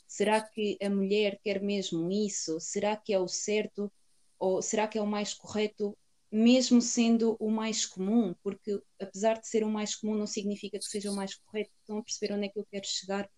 Será 0.08 0.42
que 0.42 0.78
a 0.82 0.90
mulher 0.90 1.40
quer 1.44 1.62
mesmo 1.62 2.12
isso? 2.12 2.60
Será 2.60 2.96
que 2.96 3.14
é 3.14 3.20
o 3.20 3.28
certo? 3.28 3.92
Ou 4.40 4.62
será 4.62 4.88
que 4.88 4.98
é 4.98 5.02
o 5.02 5.08
mais 5.08 5.34
correto, 5.34 5.98
mesmo 6.32 6.82
sendo 6.82 7.36
o 7.40 7.50
mais 7.50 7.86
comum? 7.86 8.36
Porque 8.44 8.82
apesar 9.00 9.40
de 9.40 9.48
ser 9.48 9.64
o 9.64 9.70
mais 9.70 9.96
comum, 9.96 10.16
não 10.16 10.28
significa 10.28 10.78
que 10.80 10.86
seja 10.86 11.12
o 11.12 11.16
mais 11.16 11.36
correto. 11.36 11.72
Estão 11.82 11.98
a 11.98 12.04
perceber 12.04 12.34
onde 12.34 12.46
é 12.46 12.50
que 12.50 12.60
eu 12.60 12.68
quero 12.72 12.88
chegar? 12.88 13.30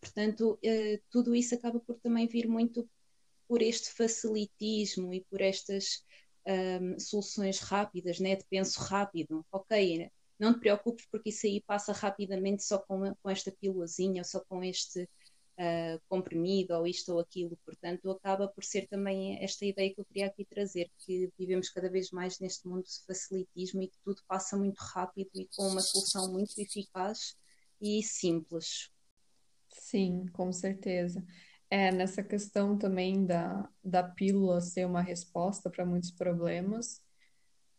Portanto, 0.00 0.58
eh, 0.62 1.00
tudo 1.10 1.34
isso 1.34 1.54
acaba 1.54 1.80
por 1.80 1.98
também 2.00 2.26
vir 2.28 2.48
muito 2.48 2.88
por 3.48 3.62
este 3.62 3.90
facilitismo 3.90 5.12
e 5.12 5.24
por 5.24 5.40
estas 5.40 6.04
um, 6.46 6.98
soluções 6.98 7.60
rápidas, 7.60 8.20
né? 8.20 8.36
de 8.36 8.44
penso 8.44 8.80
rápido. 8.80 9.44
Ok, 9.50 10.10
não 10.38 10.54
te 10.54 10.60
preocupes 10.60 11.06
porque 11.10 11.30
isso 11.30 11.46
aí 11.46 11.62
passa 11.66 11.92
rapidamente 11.92 12.62
só 12.64 12.78
com, 12.78 13.14
com 13.22 13.30
esta 13.30 13.50
pílulazinha, 13.52 14.22
só 14.24 14.40
com 14.48 14.62
este 14.62 15.02
uh, 15.58 16.00
comprimido, 16.08 16.74
ou 16.74 16.86
isto 16.86 17.12
ou 17.12 17.20
aquilo. 17.20 17.58
Portanto, 17.64 18.10
acaba 18.10 18.48
por 18.48 18.64
ser 18.64 18.86
também 18.86 19.42
esta 19.42 19.64
ideia 19.64 19.92
que 19.92 20.00
eu 20.00 20.04
queria 20.04 20.26
aqui 20.26 20.44
trazer, 20.44 20.90
que 20.98 21.30
vivemos 21.38 21.68
cada 21.68 21.90
vez 21.90 22.10
mais 22.10 22.38
neste 22.38 22.66
mundo 22.66 22.84
de 22.84 23.04
facilitismo 23.06 23.82
e 23.82 23.88
que 23.88 23.98
tudo 24.04 24.22
passa 24.26 24.56
muito 24.56 24.78
rápido 24.78 25.30
e 25.34 25.48
com 25.54 25.68
uma 25.68 25.80
solução 25.80 26.32
muito 26.32 26.58
eficaz 26.58 27.36
e 27.80 28.02
simples. 28.02 28.90
Sim, 29.70 30.26
com 30.32 30.52
certeza. 30.52 31.24
É, 31.70 31.92
nessa 31.92 32.22
questão 32.22 32.78
também 32.78 33.26
da, 33.26 33.68
da 33.84 34.02
pílula 34.02 34.60
ser 34.60 34.86
uma 34.86 35.02
resposta 35.02 35.68
para 35.68 35.84
muitos 35.84 36.10
problemas, 36.10 37.02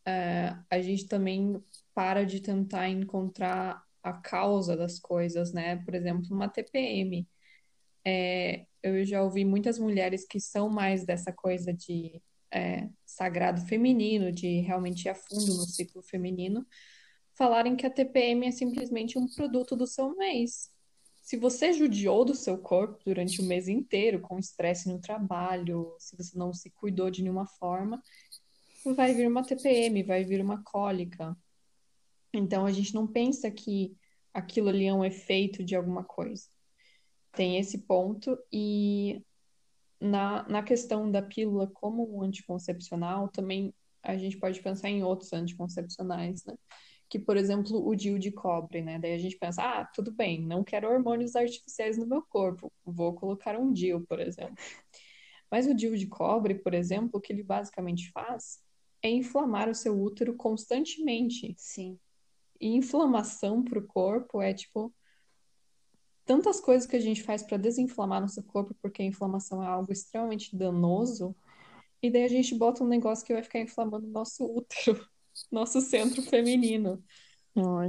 é, 0.10 0.58
a 0.70 0.82
gente 0.82 1.06
também 1.06 1.64
para 1.94 2.26
de 2.26 2.40
tentar 2.40 2.90
encontrar 2.90 3.84
a 4.02 4.14
causa 4.14 4.76
das 4.76 5.00
coisas, 5.00 5.54
né? 5.54 5.78
Por 5.78 5.94
exemplo, 5.94 6.28
uma 6.32 6.50
TPM. 6.50 7.28
É, 8.06 8.66
eu 8.82 9.06
já 9.06 9.22
ouvi 9.22 9.46
muitas 9.46 9.78
mulheres 9.78 10.26
que 10.26 10.40
são 10.40 10.70
mais 10.70 11.06
dessa 11.06 11.32
coisa 11.32 11.72
de 11.74 12.22
é, 12.52 12.90
sagrado 13.06 13.62
feminino, 13.68 14.32
de 14.32 14.62
realmente 14.62 15.06
ir 15.06 15.10
a 15.10 15.16
fundo 15.16 15.54
no 15.54 15.66
ciclo 15.66 16.02
feminino, 16.02 16.66
falarem 17.36 17.76
que 17.76 17.86
a 17.86 17.90
TPM 17.90 18.48
é 18.48 18.52
simplesmente 18.52 19.18
um 19.20 19.28
produto 19.28 19.76
do 19.76 19.86
seu 19.86 20.16
mês. 20.16 20.72
Se 21.22 21.38
você 21.38 21.74
judiou 21.74 22.26
do 22.26 22.34
seu 22.34 22.58
corpo 22.58 23.00
durante 23.06 23.40
o 23.40 23.46
mês 23.46 23.68
inteiro, 23.68 24.20
com 24.20 24.40
estresse 24.40 24.90
no 24.90 25.00
trabalho, 25.00 25.94
se 26.00 26.18
você 26.18 26.36
não 26.36 26.52
se 26.52 26.72
cuidou 26.72 27.12
de 27.12 27.22
nenhuma 27.22 27.46
forma, 27.46 28.02
vai 28.86 29.14
vir 29.14 29.28
uma 29.28 29.44
TPM, 29.44 30.04
vai 30.04 30.24
vir 30.24 30.42
uma 30.42 30.64
cólica. 30.64 31.36
Então 32.34 32.66
a 32.66 32.72
gente 32.72 32.94
não 32.94 33.08
pensa 33.08 33.50
que 33.50 33.96
aquilo 34.34 34.70
ali 34.70 34.86
é 34.86 34.94
um 34.94 35.06
efeito 35.06 35.64
de 35.64 35.76
alguma 35.76 36.04
coisa. 36.04 36.46
Tem 37.32 37.58
esse 37.58 37.80
ponto, 37.80 38.38
e 38.52 39.24
na, 40.00 40.48
na 40.48 40.64
questão 40.64 41.10
da 41.10 41.22
pílula 41.22 41.68
como 41.68 42.24
anticoncepcional, 42.24 43.28
também 43.30 43.74
a 44.02 44.18
gente 44.18 44.38
pode 44.38 44.62
pensar 44.62 44.90
em 44.90 45.04
outros 45.04 45.34
anticoncepcionais, 45.34 46.44
né? 46.46 46.56
que, 47.10 47.18
por 47.18 47.36
exemplo, 47.36 47.86
o 47.86 47.96
DIU 47.96 48.20
de 48.20 48.32
cobre, 48.32 48.82
né? 48.82 49.00
Daí 49.00 49.14
a 49.14 49.18
gente 49.18 49.36
pensa, 49.36 49.64
ah, 49.64 49.86
tudo 49.86 50.12
bem, 50.12 50.46
não 50.46 50.64
quero 50.64 50.88
hormônios 50.88 51.36
artificiais 51.36 51.98
no 51.98 52.06
meu 52.06 52.22
corpo, 52.22 52.72
vou 52.86 53.16
colocar 53.16 53.58
um 53.58 53.74
DIU, 53.74 54.06
por 54.06 54.20
exemplo. 54.20 54.56
Mas 55.50 55.66
o 55.66 55.74
DIU 55.74 55.98
de 55.98 56.06
cobre, 56.06 56.54
por 56.56 56.76
exemplo, 56.76 57.12
o 57.16 57.20
que 57.20 57.34
ele 57.34 57.42
basicamente 57.42 58.12
faz 58.12 58.60
é 59.02 59.10
inflamar 59.10 59.70
o 59.70 59.76
seu 59.76 60.00
útero 60.00 60.36
constantemente. 60.36 61.54
Sim. 61.58 61.98
E 62.60 62.68
inflamação 62.68 63.64
para 63.64 63.80
o 63.80 63.88
corpo 63.88 64.42
é 64.42 64.54
tipo 64.54 64.94
tantas 66.26 66.60
coisas 66.60 66.88
que 66.88 66.96
a 66.96 67.00
gente 67.00 67.24
faz 67.24 67.42
para 67.42 67.58
desinflamar 67.58 68.22
nosso 68.22 68.44
corpo, 68.44 68.76
porque 68.80 69.02
a 69.02 69.06
inflamação 69.06 69.64
é 69.64 69.68
algo 69.68 69.92
extremamente 69.92 70.56
danoso, 70.56 71.36
e 72.04 72.12
daí 72.12 72.24
a 72.24 72.28
gente 72.28 72.54
bota 72.54 72.84
um 72.84 72.88
negócio 72.88 73.26
que 73.26 73.34
vai 73.34 73.42
ficar 73.42 73.60
inflamando 73.60 74.06
o 74.06 74.12
nosso 74.12 74.46
útero 74.46 75.04
nosso 75.52 75.82
centro 75.82 76.22
feminino. 76.22 77.04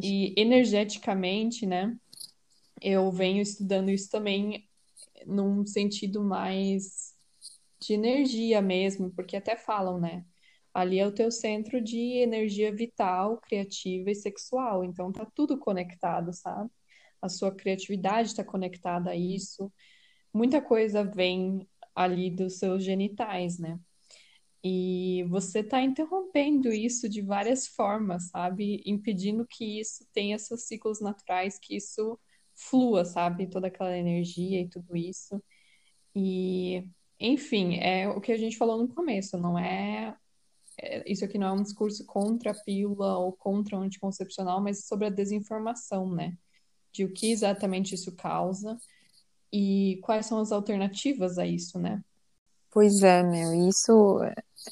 E 0.03 0.33
energeticamente, 0.41 1.67
né? 1.67 1.95
Eu 2.81 3.13
venho 3.13 3.43
estudando 3.43 3.91
isso 3.91 4.09
também 4.09 4.67
num 5.27 5.67
sentido 5.67 6.23
mais 6.23 7.15
de 7.79 7.93
energia 7.93 8.63
mesmo, 8.63 9.11
porque 9.11 9.37
até 9.37 9.55
falam, 9.55 10.01
né? 10.01 10.25
Ali 10.75 10.99
é 10.99 11.07
o 11.07 11.13
teu 11.13 11.31
centro 11.31 11.81
de 11.81 11.99
energia 12.19 12.75
vital, 12.75 13.39
criativa 13.39 14.11
e 14.11 14.15
sexual. 14.15 14.85
Então 14.85 15.13
tá 15.13 15.27
tudo 15.35 15.59
conectado, 15.59 16.33
sabe? 16.33 16.71
A 17.23 17.29
sua 17.29 17.55
criatividade 17.55 18.29
está 18.29 18.45
conectada 18.45 19.11
a 19.11 19.17
isso. 19.17 19.73
Muita 20.33 20.61
coisa 20.63 21.05
vem 21.05 21.69
ali 21.95 22.31
dos 22.31 22.59
seus 22.59 22.85
genitais, 22.85 23.59
né? 23.59 23.79
E 24.63 25.25
você 25.29 25.61
está 25.61 25.81
interrompendo 25.83 26.73
isso 26.73 27.09
de 27.09 27.23
várias 27.23 27.67
formas, 27.67 28.29
sabe? 28.31 28.83
Impedindo 28.87 29.47
que 29.47 29.81
isso 29.81 30.07
tenha 30.13 30.39
seus 30.39 30.65
ciclos 30.65 31.01
naturais, 31.01 31.59
que 31.59 31.77
isso 31.77 32.19
flua, 32.55 33.05
sabe? 33.05 33.49
Toda 33.49 33.69
aquela 33.69 33.97
energia 33.97 34.61
e 34.61 34.69
tudo 34.69 34.97
isso. 34.97 35.43
E, 36.15 36.85
enfim, 37.19 37.77
é 37.79 38.09
o 38.09 38.21
que 38.21 38.33
a 38.33 38.37
gente 38.37 38.57
falou 38.59 38.79
no 38.79 38.89
começo, 38.95 39.39
não 39.39 39.59
é. 39.59 40.17
É 40.83 41.11
isso 41.11 41.25
aqui 41.25 41.39
não 41.39 41.49
é 41.49 41.53
um 41.53 41.63
discurso 41.63 42.05
contra 42.07 42.53
a 42.53 42.55
pílula 42.55 43.19
ou 43.19 43.33
contra 43.33 43.77
o 43.77 43.83
anticoncepcional, 43.83 44.61
mas 44.63 44.87
sobre 44.87 45.07
a 45.07 45.11
desinformação, 45.11 46.11
né? 46.13 46.37
De 46.93 47.05
o 47.05 47.13
que 47.13 47.31
exatamente 47.31 47.95
isso 47.95 48.15
causa 48.17 48.77
e 49.53 50.01
quais 50.03 50.27
são 50.27 50.39
as 50.41 50.53
alternativas 50.53 51.39
a 51.39 51.47
isso, 51.47 51.79
né? 51.79 52.03
Pois 52.73 53.03
é, 53.03 53.23
meu, 53.25 53.69
isso 53.69 54.23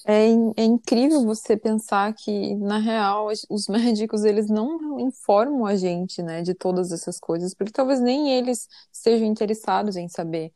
é, 0.07 0.29
é 0.57 0.65
incrível 0.65 1.25
você 1.25 1.57
pensar 1.57 2.15
que, 2.15 2.55
na 2.55 2.79
real, 2.79 3.29
os 3.51 3.67
médicos, 3.69 4.25
eles 4.25 4.49
não 4.49 5.01
informam 5.01 5.67
a 5.67 5.75
gente, 5.75 6.23
né, 6.23 6.43
de 6.43 6.55
todas 6.55 6.93
essas 6.93 7.19
coisas, 7.19 7.55
porque 7.55 7.73
talvez 7.73 8.01
nem 8.01 8.33
eles 8.33 8.69
estejam 8.93 9.27
interessados 9.27 9.97
em 9.97 10.09
saber. 10.09 10.53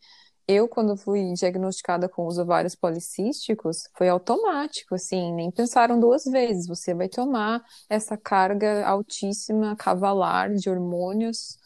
Eu, 0.48 0.68
quando 0.68 0.96
fui 0.96 1.32
diagnosticada 1.34 2.08
com 2.08 2.26
os 2.26 2.38
ovários 2.38 2.74
policísticos, 2.74 3.88
foi 3.96 4.08
automático, 4.08 4.94
assim, 4.94 5.32
nem 5.34 5.50
pensaram 5.50 5.98
duas 6.00 6.24
vezes. 6.24 6.66
Você 6.66 6.94
vai 6.94 7.08
tomar 7.08 7.62
essa 7.88 8.16
carga 8.16 8.86
altíssima, 8.86 9.76
cavalar 9.76 10.52
de 10.54 10.68
hormônios 10.68 11.58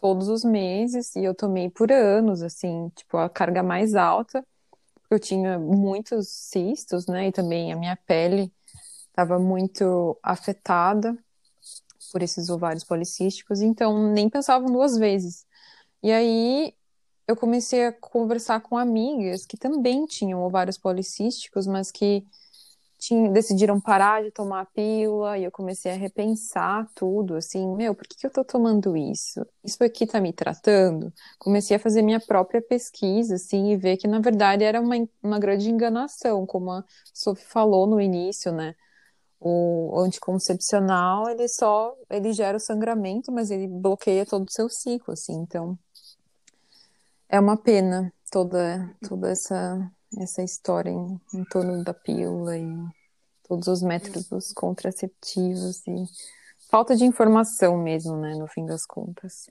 todos 0.00 0.28
os 0.28 0.44
meses, 0.44 1.14
e 1.14 1.24
eu 1.24 1.34
tomei 1.34 1.70
por 1.70 1.92
anos, 1.92 2.42
assim, 2.42 2.88
tipo, 2.96 3.16
a 3.18 3.28
carga 3.28 3.62
mais 3.62 3.94
alta 3.94 4.44
eu 5.10 5.18
tinha 5.20 5.58
muitos 5.58 6.28
cistos, 6.28 7.06
né? 7.06 7.28
E 7.28 7.32
também 7.32 7.72
a 7.72 7.76
minha 7.76 7.96
pele 8.06 8.52
estava 9.08 9.38
muito 9.38 10.18
afetada 10.22 11.16
por 12.12 12.22
esses 12.22 12.48
ovários 12.50 12.84
policísticos, 12.84 13.60
então 13.62 14.12
nem 14.12 14.28
pensavam 14.28 14.70
duas 14.70 14.96
vezes. 14.96 15.46
E 16.02 16.12
aí 16.12 16.74
eu 17.26 17.36
comecei 17.36 17.86
a 17.86 17.92
conversar 17.92 18.60
com 18.60 18.76
amigas 18.76 19.46
que 19.46 19.56
também 19.56 20.06
tinham 20.06 20.42
ovários 20.42 20.78
policísticos, 20.78 21.66
mas 21.66 21.90
que 21.90 22.24
tinham, 22.98 23.32
decidiram 23.32 23.80
parar 23.80 24.22
de 24.22 24.30
tomar 24.30 24.60
a 24.60 24.64
pílula 24.66 25.36
e 25.36 25.44
eu 25.44 25.50
comecei 25.50 25.90
a 25.92 25.96
repensar 25.96 26.88
tudo, 26.94 27.34
assim, 27.34 27.66
meu, 27.74 27.94
por 27.94 28.06
que, 28.06 28.16
que 28.16 28.26
eu 28.26 28.30
tô 28.30 28.44
tomando 28.44 28.96
isso? 28.96 29.44
Isso 29.64 29.82
aqui 29.82 30.06
tá 30.06 30.20
me 30.20 30.32
tratando? 30.32 31.12
Comecei 31.38 31.76
a 31.76 31.80
fazer 31.80 32.02
minha 32.02 32.20
própria 32.20 32.62
pesquisa, 32.62 33.34
assim, 33.34 33.72
e 33.72 33.76
ver 33.76 33.96
que, 33.96 34.06
na 34.06 34.20
verdade, 34.20 34.62
era 34.62 34.80
uma, 34.80 34.94
uma 35.22 35.38
grande 35.38 35.68
enganação, 35.68 36.46
como 36.46 36.70
a 36.70 36.84
Sophie 37.12 37.44
falou 37.44 37.86
no 37.88 38.00
início, 38.00 38.52
né? 38.52 38.74
O 39.40 39.98
anticoncepcional, 40.00 41.28
ele 41.28 41.48
só, 41.48 41.94
ele 42.08 42.32
gera 42.32 42.56
o 42.56 42.60
sangramento, 42.60 43.32
mas 43.32 43.50
ele 43.50 43.66
bloqueia 43.66 44.24
todo 44.24 44.48
o 44.48 44.52
seu 44.52 44.68
ciclo, 44.68 45.14
assim, 45.14 45.34
então 45.34 45.76
é 47.32 47.40
uma 47.40 47.56
pena 47.56 48.12
toda, 48.30 48.94
toda 49.08 49.30
essa 49.30 49.90
essa 50.20 50.42
história 50.42 50.90
em, 50.90 51.18
em 51.34 51.44
torno 51.46 51.82
da 51.82 51.94
pílula 51.94 52.58
e 52.58 52.66
todos 53.48 53.66
os 53.66 53.82
métodos 53.82 54.52
contraceptivos 54.52 55.86
e 55.86 56.04
falta 56.70 56.94
de 56.94 57.04
informação 57.04 57.78
mesmo, 57.78 58.16
né, 58.18 58.34
no 58.34 58.46
fim 58.46 58.66
das 58.66 58.84
contas. 58.84 59.48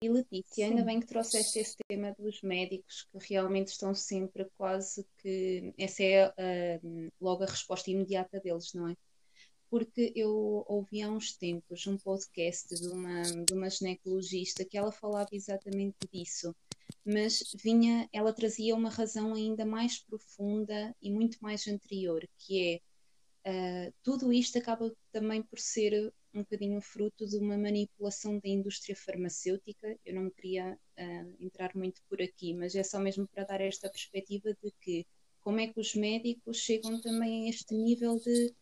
E 0.00 0.08
Letícia, 0.08 0.66
ainda 0.66 0.84
bem 0.84 1.00
que 1.00 1.06
trouxeste 1.06 1.58
esse 1.58 1.76
tema 1.88 2.14
dos 2.18 2.40
médicos 2.42 3.06
que 3.10 3.34
realmente 3.34 3.68
estão 3.68 3.94
sempre 3.94 4.48
quase 4.56 5.06
que 5.18 5.72
essa 5.78 6.02
é 6.02 6.28
uh, 6.28 7.08
logo 7.20 7.44
a 7.44 7.46
resposta 7.46 7.90
imediata 7.90 8.40
deles, 8.40 8.72
não 8.74 8.88
é? 8.88 8.96
Porque 9.72 10.12
eu 10.14 10.66
ouvi 10.68 11.00
há 11.00 11.10
uns 11.10 11.34
tempos 11.34 11.86
um 11.86 11.96
podcast 11.96 12.78
de 12.78 12.88
uma, 12.88 13.22
de 13.22 13.54
uma 13.54 13.70
ginecologista 13.70 14.66
que 14.66 14.76
ela 14.76 14.92
falava 14.92 15.30
exatamente 15.32 15.96
disso, 16.12 16.54
mas 17.02 17.42
vinha, 17.54 18.06
ela 18.12 18.34
trazia 18.34 18.74
uma 18.76 18.90
razão 18.90 19.32
ainda 19.32 19.64
mais 19.64 19.98
profunda 19.98 20.94
e 21.00 21.10
muito 21.10 21.38
mais 21.40 21.66
anterior, 21.66 22.22
que 22.36 22.82
é 23.44 23.88
uh, 23.88 23.94
tudo 24.02 24.30
isto 24.30 24.58
acaba 24.58 24.94
também 25.10 25.42
por 25.42 25.58
ser 25.58 26.12
um 26.34 26.40
bocadinho 26.40 26.82
fruto 26.82 27.26
de 27.26 27.38
uma 27.38 27.56
manipulação 27.56 28.38
da 28.40 28.50
indústria 28.50 28.94
farmacêutica. 28.94 29.98
Eu 30.04 30.16
não 30.16 30.28
queria 30.28 30.78
uh, 30.98 31.36
entrar 31.40 31.74
muito 31.74 32.02
por 32.10 32.20
aqui, 32.20 32.52
mas 32.52 32.74
é 32.74 32.82
só 32.82 32.98
mesmo 32.98 33.26
para 33.26 33.44
dar 33.44 33.62
esta 33.62 33.88
perspectiva 33.88 34.54
de 34.62 34.70
que 34.82 35.06
como 35.40 35.60
é 35.60 35.66
que 35.66 35.80
os 35.80 35.94
médicos 35.94 36.58
chegam 36.58 37.00
também 37.00 37.46
a 37.46 37.48
este 37.48 37.74
nível 37.74 38.18
de 38.18 38.54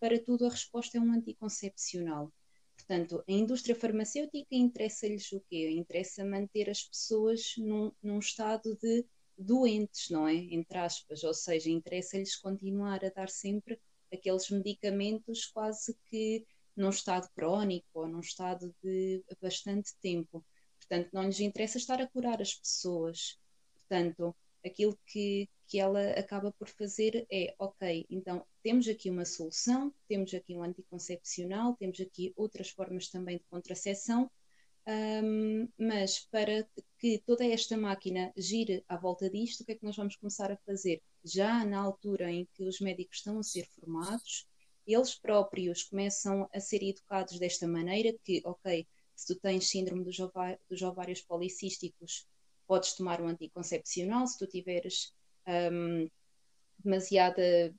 para 0.00 0.18
tudo 0.18 0.46
a 0.46 0.50
resposta 0.50 0.98
é 0.98 1.00
um 1.00 1.12
anticoncepcional. 1.12 2.32
Portanto, 2.76 3.22
a 3.28 3.32
indústria 3.32 3.74
farmacêutica 3.74 4.54
interessa-lhes 4.54 5.30
o 5.32 5.40
quê? 5.48 5.70
Interessa 5.70 6.24
manter 6.24 6.70
as 6.70 6.82
pessoas 6.82 7.54
num, 7.58 7.92
num 8.02 8.18
estado 8.18 8.76
de 8.76 9.04
doentes, 9.36 10.10
não 10.10 10.26
é? 10.26 10.34
Entre 10.34 10.78
aspas, 10.78 11.22
ou 11.22 11.34
seja, 11.34 11.70
interessa-lhes 11.70 12.36
continuar 12.36 13.04
a 13.04 13.10
dar 13.10 13.28
sempre 13.28 13.80
aqueles 14.12 14.48
medicamentos 14.50 15.46
quase 15.46 15.96
que 16.06 16.46
num 16.74 16.90
estado 16.90 17.28
crónico 17.34 17.86
ou 17.92 18.08
num 18.08 18.20
estado 18.20 18.74
de 18.82 19.22
bastante 19.40 19.94
tempo. 20.00 20.44
Portanto, 20.78 21.10
não 21.12 21.24
lhes 21.24 21.40
interessa 21.40 21.76
estar 21.76 22.00
a 22.00 22.06
curar 22.06 22.40
as 22.40 22.54
pessoas. 22.54 23.38
Portanto, 23.74 24.34
aquilo 24.64 24.98
que, 25.06 25.48
que 25.68 25.78
ela 25.78 26.10
acaba 26.12 26.50
por 26.52 26.68
fazer 26.68 27.26
é: 27.30 27.54
ok, 27.58 28.06
então 28.10 28.44
temos 28.62 28.88
aqui 28.88 29.10
uma 29.10 29.24
solução, 29.24 29.94
temos 30.08 30.32
aqui 30.34 30.56
um 30.56 30.62
anticoncepcional, 30.62 31.76
temos 31.76 32.00
aqui 32.00 32.32
outras 32.36 32.70
formas 32.70 33.08
também 33.08 33.36
de 33.36 33.44
contracepção, 33.50 34.30
um, 34.88 35.68
mas 35.78 36.20
para 36.30 36.66
que 36.98 37.18
toda 37.26 37.44
esta 37.46 37.76
máquina 37.76 38.32
gire 38.36 38.82
à 38.88 38.96
volta 38.96 39.28
disto, 39.28 39.60
o 39.60 39.64
que 39.66 39.72
é 39.72 39.74
que 39.74 39.84
nós 39.84 39.96
vamos 39.96 40.16
começar 40.16 40.50
a 40.50 40.56
fazer? 40.56 41.02
Já 41.22 41.64
na 41.64 41.78
altura 41.78 42.32
em 42.32 42.48
que 42.54 42.64
os 42.64 42.80
médicos 42.80 43.18
estão 43.18 43.38
a 43.38 43.42
ser 43.42 43.66
formados, 43.66 44.48
eles 44.86 45.14
próprios 45.14 45.82
começam 45.82 46.48
a 46.54 46.58
ser 46.58 46.82
educados 46.82 47.38
desta 47.38 47.68
maneira 47.68 48.16
que, 48.24 48.40
ok, 48.46 48.86
se 49.14 49.26
tu 49.26 49.38
tens 49.38 49.68
síndrome 49.68 50.04
dos, 50.04 50.82
ovários 50.82 51.20
policísticos, 51.20 52.26
podes 52.66 52.94
tomar 52.94 53.20
um 53.20 53.28
anticoncepcional, 53.28 54.26
se 54.26 54.38
tu 54.38 54.46
tiveres 54.46 55.12
um, 55.48 56.08
demasiada, 56.78 57.74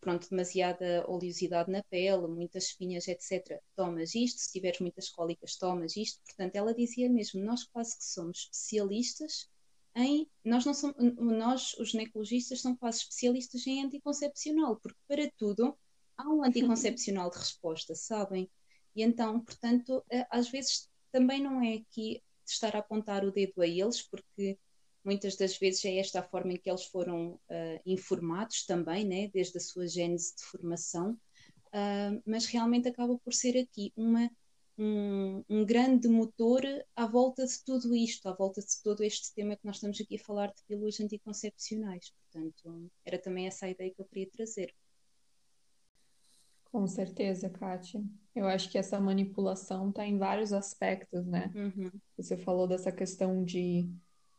pronto, 0.00 0.28
demasiada 0.30 1.04
oleosidade 1.08 1.70
na 1.70 1.82
pele, 1.84 2.26
muitas 2.28 2.64
espinhas, 2.64 3.08
etc., 3.08 3.60
tomas 3.74 4.14
isto, 4.14 4.40
se 4.40 4.52
tiveres 4.52 4.80
muitas 4.80 5.08
cólicas, 5.08 5.56
tomas 5.56 5.96
isto. 5.96 6.20
Portanto, 6.24 6.56
ela 6.56 6.74
dizia 6.74 7.08
mesmo, 7.10 7.42
nós 7.42 7.64
quase 7.64 7.96
que 7.98 8.04
somos 8.04 8.38
especialistas 8.38 9.48
em, 9.96 10.28
nós 10.44 10.66
não 10.66 10.74
somos, 10.74 10.96
nós, 11.16 11.72
os 11.78 11.90
ginecologistas, 11.90 12.60
são 12.60 12.76
quase 12.76 12.98
especialistas 12.98 13.66
em 13.66 13.82
anticoncepcional, 13.82 14.76
porque 14.76 14.98
para 15.08 15.30
tudo 15.38 15.76
há 16.18 16.28
um 16.28 16.44
anticoncepcional 16.44 17.30
de 17.30 17.38
resposta, 17.38 17.94
sabem? 17.94 18.50
E 18.94 19.02
então, 19.02 19.40
portanto, 19.40 20.04
eh, 20.10 20.26
às 20.30 20.50
vezes 20.50 20.90
também 21.10 21.42
não 21.42 21.62
é 21.62 21.76
aqui 21.76 22.22
de 22.44 22.50
estar 22.50 22.76
a 22.76 22.80
apontar 22.80 23.24
o 23.24 23.32
dedo 23.32 23.62
a 23.62 23.66
eles, 23.66 24.02
porque 24.02 24.58
muitas 25.06 25.36
das 25.36 25.56
vezes 25.56 25.84
é 25.84 25.98
esta 25.98 26.18
a 26.18 26.22
forma 26.22 26.52
em 26.52 26.56
que 26.56 26.68
eles 26.68 26.84
foram 26.84 27.34
uh, 27.34 27.80
informados 27.86 28.66
também, 28.66 29.06
né, 29.06 29.28
desde 29.28 29.56
a 29.56 29.60
sua 29.60 29.86
gênese 29.86 30.34
de 30.34 30.42
formação, 30.42 31.12
uh, 31.12 32.22
mas 32.26 32.46
realmente 32.46 32.88
acaba 32.88 33.16
por 33.16 33.32
ser 33.32 33.56
aqui 33.56 33.92
uma, 33.96 34.28
um, 34.76 35.44
um, 35.48 35.64
grande 35.64 36.08
motor 36.08 36.60
à 36.96 37.06
volta 37.06 37.46
de 37.46 37.64
tudo 37.64 37.94
isto, 37.94 38.28
à 38.28 38.34
volta 38.34 38.60
de 38.60 38.82
todo 38.82 39.04
este 39.04 39.32
tema 39.32 39.54
que 39.56 39.64
nós 39.64 39.76
estamos 39.76 40.00
aqui 40.00 40.16
a 40.16 40.24
falar 40.24 40.48
de 40.48 40.62
pílulas 40.66 41.00
anticoncepcionais. 41.00 42.10
Portanto, 42.10 42.90
era 43.04 43.16
também 43.16 43.46
essa 43.46 43.66
a 43.66 43.70
ideia 43.70 43.94
que 43.94 44.02
eu 44.02 44.06
queria 44.06 44.28
trazer. 44.28 44.74
Com 46.64 46.86
certeza, 46.88 47.48
Kátia. 47.48 48.02
Eu 48.34 48.46
acho 48.46 48.68
que 48.68 48.76
essa 48.76 49.00
manipulação 49.00 49.88
está 49.88 50.04
em 50.04 50.18
vários 50.18 50.52
aspectos, 50.52 51.24
né? 51.24 51.50
Uhum. 51.54 51.90
Você 52.16 52.36
falou 52.36 52.66
dessa 52.66 52.92
questão 52.92 53.42
de 53.44 53.88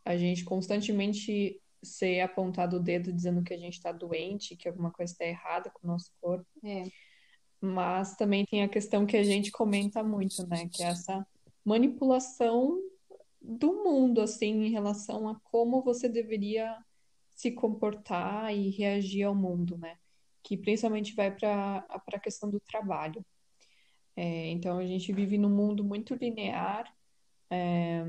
a 0.08 0.17
gente 0.17 0.43
constantemente 0.43 1.62
ser 1.84 2.22
apontado 2.22 2.78
o 2.78 2.80
dedo 2.80 3.13
dizendo 3.13 3.43
que 3.43 3.54
a 3.54 3.58
gente 3.58 3.74
está 3.74 3.91
doente, 3.91 4.56
que 4.56 4.67
alguma 4.67 4.91
coisa 4.91 5.12
está 5.12 5.26
errada 5.26 5.70
com 5.70 5.88
o 5.88 5.91
nosso 5.91 6.12
corpo. 6.20 6.48
É. 6.63 6.84
Mas 7.62 8.15
também 8.15 8.46
tem 8.46 8.63
a 8.63 8.70
questão 8.70 9.06
que 9.06 9.17
a 9.17 9.24
gente 9.24 9.52
comenta 9.52 10.04
muito, 10.04 10.46
né? 10.48 10.67
Que 10.72 10.84
é 10.84 10.88
essa 10.88 11.26
manipulação 11.63 12.80
do 13.41 13.84
mundo, 13.84 14.22
assim, 14.22 14.65
em 14.65 14.70
relação 14.70 15.28
a 15.30 15.39
como 15.43 15.82
você 15.82 16.10
deveria 16.10 16.76
se 17.36 17.52
comportar 17.52 18.56
e 18.56 18.70
reagir 18.70 19.24
ao 19.24 19.36
mundo, 19.36 19.78
né? 19.78 19.98
que 20.48 20.56
principalmente 20.56 21.13
vai 21.13 21.30
para 21.30 21.86
a 21.89 22.20
questão 22.20 22.50
do 22.50 22.58
trabalho. 22.62 23.24
É, 24.15 24.48
então, 24.48 24.78
a 24.78 24.86
gente 24.86 25.12
vive 25.12 25.38
num 25.38 25.50
mundo 25.50 25.84
muito 25.84 26.15
linear, 26.15 26.89
é, 27.50 28.06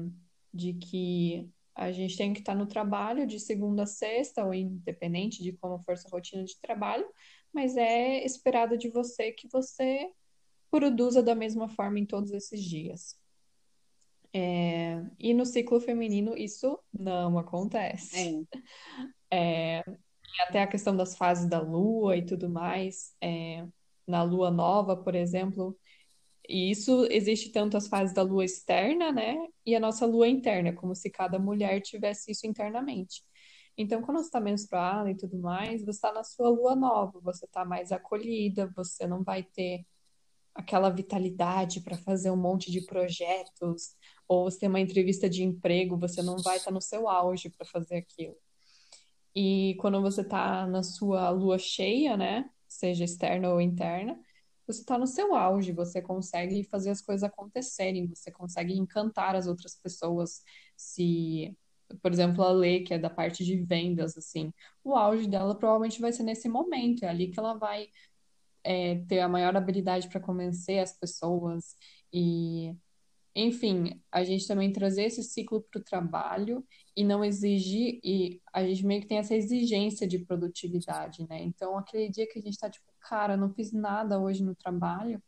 de 0.55 0.73
que 0.75 1.51
a 1.79 1.93
gente 1.93 2.17
tem 2.17 2.33
que 2.33 2.41
estar 2.41 2.57
no 2.57 2.67
trabalho 2.67 3.25
de 3.25 3.38
segunda 3.38 3.85
a 3.85 3.87
sexta, 3.87 4.45
ou 4.45 4.53
independente 4.53 5.43
de 5.45 5.53
como 5.53 5.79
for 5.85 5.97
sua 5.97 6.11
rotina 6.11 6.43
de 6.43 6.61
trabalho, 6.61 7.07
mas 7.53 7.77
é 7.77 8.25
esperado 8.25 8.77
de 8.77 8.88
você 8.88 9.31
que 9.31 9.49
você 9.49 10.11
produza 10.73 11.23
da 11.23 11.37
mesma 11.37 11.69
forma 11.69 12.01
em 12.01 12.05
todos 12.05 12.33
esses 12.33 12.61
dias. 12.61 13.17
É, 14.35 15.03
e 15.21 15.33
no 15.33 15.47
ciclo 15.47 15.81
feminino 15.81 16.37
isso 16.37 16.79
não 16.93 17.38
acontece. 17.38 18.45
É. 19.31 19.79
É, 19.79 19.85
até 20.41 20.62
a 20.62 20.67
questão 20.67 20.97
das 20.97 21.17
fases 21.17 21.49
da 21.49 21.61
lua 21.61 22.17
e 22.17 22.27
tudo 22.27 22.49
mais, 22.49 23.14
é, 23.21 23.64
na 24.05 24.25
lua 24.25 24.51
nova, 24.51 24.97
por 24.97 25.14
exemplo. 25.14 25.79
E 26.49 26.71
isso 26.71 27.07
existe 27.11 27.51
tanto 27.51 27.77
as 27.77 27.89
fases 27.89 28.15
da 28.15 28.23
lua 28.23 28.45
externa, 28.45 29.13
né? 29.13 29.37
E 29.67 29.77
a 29.77 29.81
nossa 29.81 30.07
lua 30.07 30.27
interna, 30.27 30.73
como 30.73 30.95
se 30.95 31.11
cada 31.11 31.39
mulher 31.39 31.81
tivesse 31.83 32.31
isso 32.33 32.47
internamente. 32.47 33.23
Então, 33.77 34.03
quando 34.03 34.19
você 34.19 34.27
está 34.27 34.41
menstruada 34.41 35.11
e 35.11 35.17
tudo 35.17 35.39
mais, 35.39 35.83
você 35.83 35.91
está 35.91 36.13
na 36.13 36.25
sua 36.25 36.49
lua 36.49 36.75
nova, 36.75 37.21
você 37.21 37.45
está 37.45 37.65
mais 37.65 37.93
acolhida, 37.93 38.73
você 38.75 39.07
não 39.07 39.23
vai 39.23 39.43
ter 39.45 39.85
aquela 40.55 40.91
vitalidade 40.91 41.81
para 41.83 41.97
fazer 41.97 42.31
um 42.31 42.37
monte 42.37 42.73
de 42.73 42.85
projetos, 42.85 43.95
ou 44.27 44.51
você 44.51 44.61
tem 44.61 44.69
uma 44.69 44.81
entrevista 44.81 45.29
de 45.31 45.45
emprego, 45.45 45.97
você 45.97 46.23
não 46.23 46.37
vai 46.39 46.57
estar 46.57 46.71
tá 46.71 46.75
no 46.75 46.81
seu 46.81 47.09
auge 47.09 47.51
para 47.51 47.65
fazer 47.67 47.97
aquilo. 47.97 48.35
E 49.35 49.77
quando 49.81 50.01
você 50.03 50.23
está 50.23 50.67
na 50.67 50.83
sua 50.83 51.31
lua 51.31 51.59
cheia, 51.59 52.17
né? 52.17 52.51
Seja 52.67 53.05
externa 53.05 53.51
ou 53.51 53.61
interna, 53.61 54.19
você 54.68 54.81
está 54.81 54.98
no 54.98 55.07
seu 55.07 55.35
auge, 55.35 55.72
você 55.72 56.02
consegue 56.02 56.62
fazer 56.64 56.90
as 56.90 57.00
coisas 57.00 57.24
acontecerem, 57.24 58.07
você 58.07 58.31
consegue 58.31 58.74
encantar 58.74 59.35
as 59.35 59.46
outras 59.46 59.74
pessoas. 59.74 60.42
Se, 60.76 61.57
por 62.02 62.12
exemplo, 62.12 62.44
a 62.44 62.52
Lê, 62.52 62.81
que 62.81 62.94
é 62.94 62.98
da 62.98 63.11
parte 63.11 63.44
de 63.44 63.57
vendas, 63.57 64.16
assim, 64.16 64.52
o 64.85 64.94
auge 64.94 65.26
dela 65.26 65.54
provavelmente 65.57 66.00
vai 66.00 66.12
ser 66.12 66.22
nesse 66.22 66.48
momento, 66.48 67.04
é 67.04 67.09
ali 67.09 67.28
que 67.28 67.38
ela 67.40 67.54
vai 67.54 67.88
é, 68.62 68.96
ter 69.07 69.20
a 69.20 69.28
maior 69.28 69.57
habilidade 69.57 70.09
para 70.09 70.20
convencer 70.20 70.81
as 70.81 70.92
pessoas 70.98 71.74
e 72.12 72.76
enfim, 73.35 74.02
a 74.11 74.24
gente 74.24 74.48
também 74.48 74.72
trazer 74.72 75.04
esse 75.04 75.22
ciclo 75.22 75.62
para 75.62 75.81
o 75.81 75.85
trabalho 75.85 76.66
e 76.96 77.04
não 77.04 77.24
exigir, 77.24 78.00
e 78.02 78.42
a 78.52 78.64
gente 78.66 78.85
meio 78.85 79.00
que 79.00 79.07
tem 79.07 79.18
essa 79.18 79.35
exigência 79.35 80.09
de 80.09 80.18
produtividade, 80.18 81.24
né? 81.28 81.40
Então, 81.44 81.78
aquele 81.78 82.09
dia 82.11 82.26
que 82.26 82.38
a 82.40 82.42
gente 82.42 82.54
está 82.54 82.68
tipo, 82.68 82.85
cara, 83.09 83.37
não 83.37 83.53
fiz 83.53 83.73
nada 83.73 84.18
hoje 84.21 84.44
no 84.44 84.55
trabalho, 84.55 85.23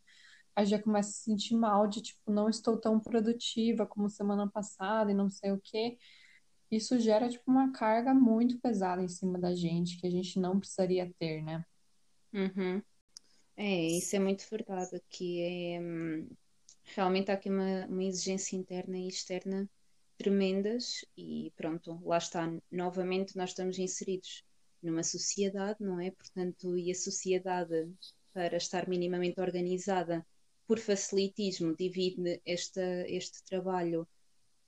a 0.55 0.63
gente 0.63 0.71
já 0.71 0.83
começa 0.83 1.09
a 1.09 1.13
se 1.13 1.23
sentir 1.23 1.55
mal 1.55 1.87
de, 1.87 2.01
tipo, 2.01 2.31
não 2.31 2.49
estou 2.49 2.77
tão 2.77 2.99
produtiva 2.99 3.85
como 3.85 4.09
semana 4.09 4.49
passada 4.49 5.11
e 5.11 5.15
não 5.15 5.29
sei 5.29 5.51
o 5.51 5.61
quê. 5.63 5.97
Isso 6.69 6.99
gera, 6.99 7.29
tipo, 7.29 7.49
uma 7.49 7.71
carga 7.71 8.13
muito 8.13 8.59
pesada 8.59 9.01
em 9.01 9.07
cima 9.07 9.39
da 9.39 9.55
gente, 9.55 9.97
que 9.99 10.07
a 10.07 10.11
gente 10.11 10.39
não 10.39 10.59
precisaria 10.59 11.11
ter, 11.17 11.41
né? 11.41 11.65
Uhum. 12.33 12.81
É, 13.57 13.87
isso 13.87 14.15
é 14.15 14.19
muito 14.19 14.45
verdade, 14.49 15.01
que 15.09 15.41
é 15.41 15.79
realmente 16.95 17.31
há 17.31 17.35
aqui 17.35 17.49
uma, 17.49 17.85
uma 17.87 18.03
exigência 18.03 18.55
interna 18.55 18.97
e 18.97 19.07
externa 19.07 19.69
tremendas 20.17 21.05
e 21.17 21.51
pronto, 21.55 21.99
lá 22.03 22.17
está, 22.17 22.51
novamente 22.71 23.35
nós 23.35 23.49
estamos 23.49 23.79
inseridos 23.79 24.43
numa 24.81 25.03
sociedade, 25.03 25.77
não 25.81 25.99
é? 25.99 26.11
Portanto, 26.11 26.77
e 26.77 26.91
a 26.91 26.95
sociedade, 26.95 27.91
para 28.33 28.57
estar 28.57 28.87
minimamente 28.87 29.39
organizada, 29.39 30.25
por 30.67 30.79
facilitismo, 30.79 31.75
divide 31.75 32.41
esta, 32.45 32.81
este 33.07 33.43
trabalho 33.43 34.07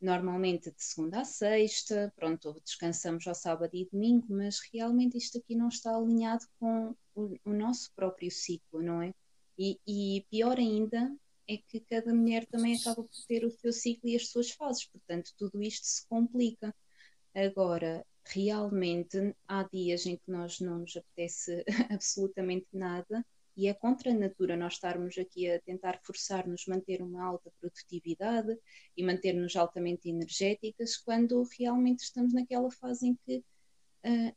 normalmente 0.02 0.69
de 0.69 0.84
segunda 0.84 1.21
a 1.21 1.26
sexta, 1.26 2.12
pronto, 2.15 2.62
descansamos 2.63 3.26
ao 3.26 3.34
sábado 3.34 3.73
e 3.73 3.88
domingo, 3.89 4.28
mas 4.30 4.60
realmente 4.73 5.17
isto 5.17 5.38
aqui 5.38 5.56
não 5.56 5.69
está 5.69 5.95
alinhado 5.95 6.45
com 6.60 6.93
o, 7.15 7.38
o 7.45 7.54
nosso 7.54 7.89
próprio 7.95 8.30
ciclo, 8.30 8.82
não 8.82 9.02
é? 9.02 9.13
E, 9.58 9.80
e 9.88 10.26
pior 10.30 10.58
ainda 10.58 11.15
é 11.47 11.58
que 11.58 11.80
cada 11.80 12.13
mulher 12.13 12.45
também 12.45 12.76
acaba 12.76 13.04
por 13.04 13.26
ter 13.28 13.45
o 13.45 13.52
seu 13.52 13.71
ciclo 13.71 14.10
e 14.10 14.15
as 14.15 14.28
suas 14.28 14.52
fases, 14.52 14.86
portanto, 14.86 15.32
tudo 15.38 15.62
isto 15.62 15.86
se 15.86 16.06
complica. 16.08 16.76
Agora, 17.34 18.06
realmente, 18.25 19.36
há 19.47 19.63
dias 19.63 20.05
em 20.05 20.15
que 20.15 20.31
nós 20.31 20.59
não 20.59 20.79
nos 20.79 20.95
apetece 20.95 21.63
absolutamente 21.91 22.67
nada 22.73 23.25
e 23.55 23.67
é 23.67 23.73
contra 23.73 24.12
a 24.12 24.15
natura 24.15 24.57
nós 24.57 24.73
estarmos 24.73 25.17
aqui 25.17 25.49
a 25.49 25.59
tentar 25.62 25.99
forçar-nos 26.03 26.65
manter 26.65 27.01
uma 27.01 27.23
alta 27.23 27.51
produtividade 27.59 28.57
e 28.97 29.03
manter-nos 29.03 29.55
altamente 29.55 30.09
energéticas 30.09 30.97
quando 30.97 31.43
realmente 31.59 31.99
estamos 31.99 32.33
naquela 32.33 32.71
fase 32.71 33.07
em 33.07 33.15
que 33.25 33.43
uh, 34.05 34.36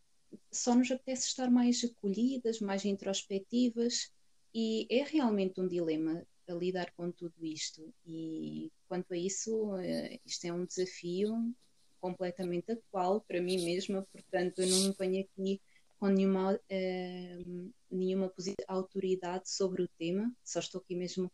só 0.53 0.75
nos 0.75 0.91
apetece 0.91 1.29
estar 1.29 1.51
mais 1.51 1.83
acolhidas, 1.83 2.61
mais 2.61 2.85
introspectivas 2.85 4.13
e 4.55 4.87
é 4.91 5.03
realmente 5.03 5.61
um 5.61 5.69
dilema 5.69 6.27
a 6.47 6.53
lidar 6.53 6.93
com 6.95 7.11
tudo 7.11 7.45
isto. 7.45 7.93
E 8.05 8.71
quanto 8.87 9.15
a 9.15 9.17
isso 9.17 9.77
uh, 9.77 10.21
isto 10.27 10.45
é 10.45 10.53
um 10.53 10.67
desafio 10.67 11.55
completamente 12.01 12.73
atual 12.73 13.21
para 13.23 13.41
mim 13.41 13.65
mesma, 13.65 14.07
portanto 14.13 14.61
eu 14.61 14.69
não 14.69 14.81
me 14.89 14.95
ponho 14.95 15.21
aqui 15.21 15.61
com 15.99 16.09
nenhuma, 16.09 16.55
uh, 16.55 17.73
nenhuma 17.91 18.33
autoridade 18.69 19.49
sobre 19.51 19.83
o 19.83 19.89
tema, 19.99 20.31
só 20.45 20.61
estou 20.61 20.81
aqui 20.81 20.95
mesmo 20.95 21.31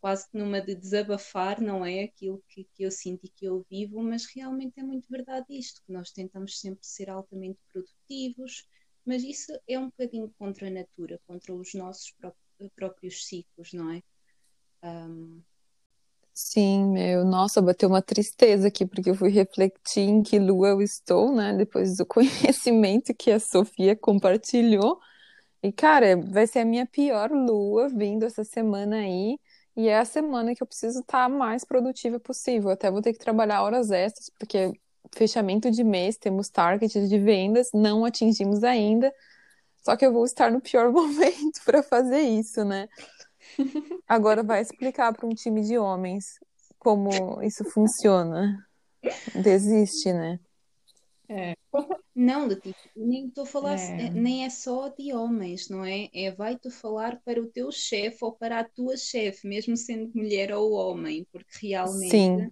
quase 0.00 0.26
numa 0.32 0.60
de 0.60 0.74
desabafar, 0.74 1.60
não 1.60 1.84
é 1.84 2.04
aquilo 2.04 2.42
que, 2.48 2.64
que 2.74 2.82
eu 2.82 2.90
sinto 2.90 3.26
e 3.26 3.28
que 3.28 3.44
eu 3.44 3.64
vivo, 3.70 4.02
mas 4.02 4.26
realmente 4.26 4.80
é 4.80 4.82
muito 4.82 5.08
verdade 5.10 5.46
isto, 5.50 5.82
que 5.84 5.92
nós 5.92 6.10
tentamos 6.10 6.58
sempre 6.58 6.86
ser 6.86 7.10
altamente 7.10 7.58
produtivos, 7.72 8.66
mas 9.04 9.22
isso 9.22 9.52
é 9.68 9.78
um 9.78 9.86
bocadinho 9.86 10.32
contra 10.38 10.66
a 10.66 10.70
natura, 10.70 11.20
contra 11.26 11.54
os 11.54 11.74
nossos 11.74 12.12
pró 12.12 12.32
próprios 12.74 13.24
ciclos, 13.24 13.72
não 13.72 13.92
é? 13.92 14.02
Um, 14.82 15.40
Sim, 16.40 16.84
meu, 16.92 17.24
nossa, 17.24 17.60
bateu 17.60 17.88
uma 17.88 18.00
tristeza 18.00 18.68
aqui, 18.68 18.86
porque 18.86 19.10
eu 19.10 19.14
fui 19.16 19.28
refletir 19.28 20.02
em 20.02 20.22
que 20.22 20.38
lua 20.38 20.68
eu 20.68 20.80
estou, 20.80 21.34
né? 21.34 21.52
Depois 21.56 21.96
do 21.96 22.06
conhecimento 22.06 23.12
que 23.12 23.30
a 23.32 23.40
Sofia 23.40 23.96
compartilhou. 23.96 25.00
E, 25.62 25.72
cara, 25.72 26.16
vai 26.16 26.46
ser 26.46 26.60
a 26.60 26.64
minha 26.66 26.86
pior 26.86 27.30
lua 27.32 27.88
vindo 27.88 28.24
essa 28.24 28.44
semana 28.44 28.96
aí. 28.98 29.38
E 29.76 29.88
é 29.88 29.98
a 29.98 30.04
semana 30.06 30.54
que 30.54 30.62
eu 30.62 30.66
preciso 30.66 31.00
estar 31.00 31.28
mais 31.28 31.64
produtiva 31.64 32.20
possível. 32.20 32.70
Até 32.70 32.90
vou 32.90 33.02
ter 33.02 33.12
que 33.14 33.18
trabalhar 33.20 33.62
horas 33.62 33.90
extras, 33.90 34.30
porque 34.38 34.72
fechamento 35.16 35.70
de 35.70 35.84
mês, 35.84 36.16
temos 36.18 36.48
target 36.50 37.08
de 37.08 37.18
vendas, 37.18 37.70
não 37.74 38.04
atingimos 38.04 38.64
ainda. 38.64 39.12
Só 39.84 39.96
que 39.96 40.04
eu 40.06 40.12
vou 40.12 40.24
estar 40.24 40.50
no 40.50 40.60
pior 40.60 40.90
momento 40.92 41.60
para 41.64 41.82
fazer 41.82 42.20
isso, 42.20 42.64
né? 42.64 42.88
Agora 44.06 44.42
vai 44.42 44.60
explicar 44.60 45.12
para 45.12 45.26
um 45.26 45.34
time 45.34 45.62
de 45.62 45.78
homens 45.78 46.38
como 46.78 47.42
isso 47.42 47.64
funciona. 47.64 48.66
Desiste, 49.34 50.12
né? 50.12 50.40
É. 51.28 51.54
Não, 52.14 52.48
tipo, 52.48 52.74
nem 52.96 53.28
estou 53.28 53.44
a 53.44 53.46
falar, 53.46 53.78
é. 53.78 54.10
nem 54.10 54.44
é 54.44 54.50
só 54.50 54.88
de 54.88 55.12
homens, 55.12 55.68
não 55.68 55.84
é? 55.84 56.08
É 56.12 56.30
vai-te 56.30 56.70
falar 56.70 57.20
para 57.22 57.40
o 57.40 57.46
teu 57.46 57.70
chefe 57.70 58.18
ou 58.22 58.32
para 58.32 58.60
a 58.60 58.64
tua 58.64 58.96
chefe, 58.96 59.46
mesmo 59.46 59.76
sendo 59.76 60.10
mulher 60.14 60.52
ou 60.52 60.72
homem, 60.72 61.26
porque 61.30 61.68
realmente 61.68 62.10
Sim. 62.10 62.50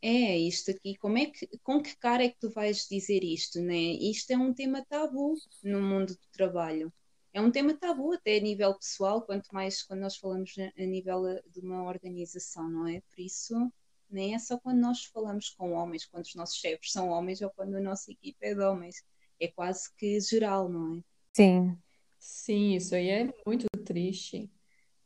é 0.00 0.38
isto 0.38 0.70
aqui. 0.70 0.96
Como 0.96 1.18
é 1.18 1.26
que, 1.26 1.48
com 1.62 1.82
que 1.82 1.96
cara 1.96 2.24
é 2.24 2.28
que 2.28 2.38
tu 2.38 2.48
vais 2.50 2.86
dizer 2.88 3.24
isto, 3.24 3.60
né? 3.60 3.74
Isto 3.76 4.30
é 4.30 4.38
um 4.38 4.54
tema 4.54 4.84
tabu 4.88 5.34
no 5.62 5.82
mundo 5.82 6.14
do 6.14 6.28
trabalho 6.32 6.92
é 7.36 7.40
um 7.40 7.50
tema 7.50 7.74
tabu 7.74 8.14
até 8.14 8.38
a 8.38 8.40
nível 8.40 8.74
pessoal, 8.74 9.20
quanto 9.20 9.52
mais 9.52 9.82
quando 9.82 10.00
nós 10.00 10.16
falamos 10.16 10.54
a 10.58 10.82
nível 10.82 11.28
eh, 11.28 11.42
de 11.52 11.60
uma 11.60 11.82
organização, 11.82 12.66
não 12.66 12.88
é? 12.88 13.02
Por 13.10 13.20
isso, 13.20 13.70
nem 14.08 14.34
é 14.34 14.38
só 14.38 14.58
quando 14.58 14.78
nós 14.78 15.04
falamos 15.04 15.50
com 15.50 15.72
homens, 15.72 16.06
quando 16.06 16.24
os 16.24 16.34
nossos 16.34 16.56
chefes 16.56 16.92
são 16.92 17.10
homens 17.10 17.42
ou 17.42 17.50
quando 17.50 17.74
a 17.74 17.80
nossa 17.80 18.10
equipe 18.10 18.38
é 18.40 18.54
de 18.54 18.62
homens. 18.62 19.04
É 19.38 19.48
quase 19.48 19.94
que 19.98 20.18
geral, 20.18 20.70
não 20.70 20.96
é? 20.96 21.02
Sim. 21.34 21.76
Sim, 22.18 22.74
isso 22.74 22.94
aí 22.94 23.10
é 23.10 23.34
muito 23.44 23.66
triste. 23.84 24.50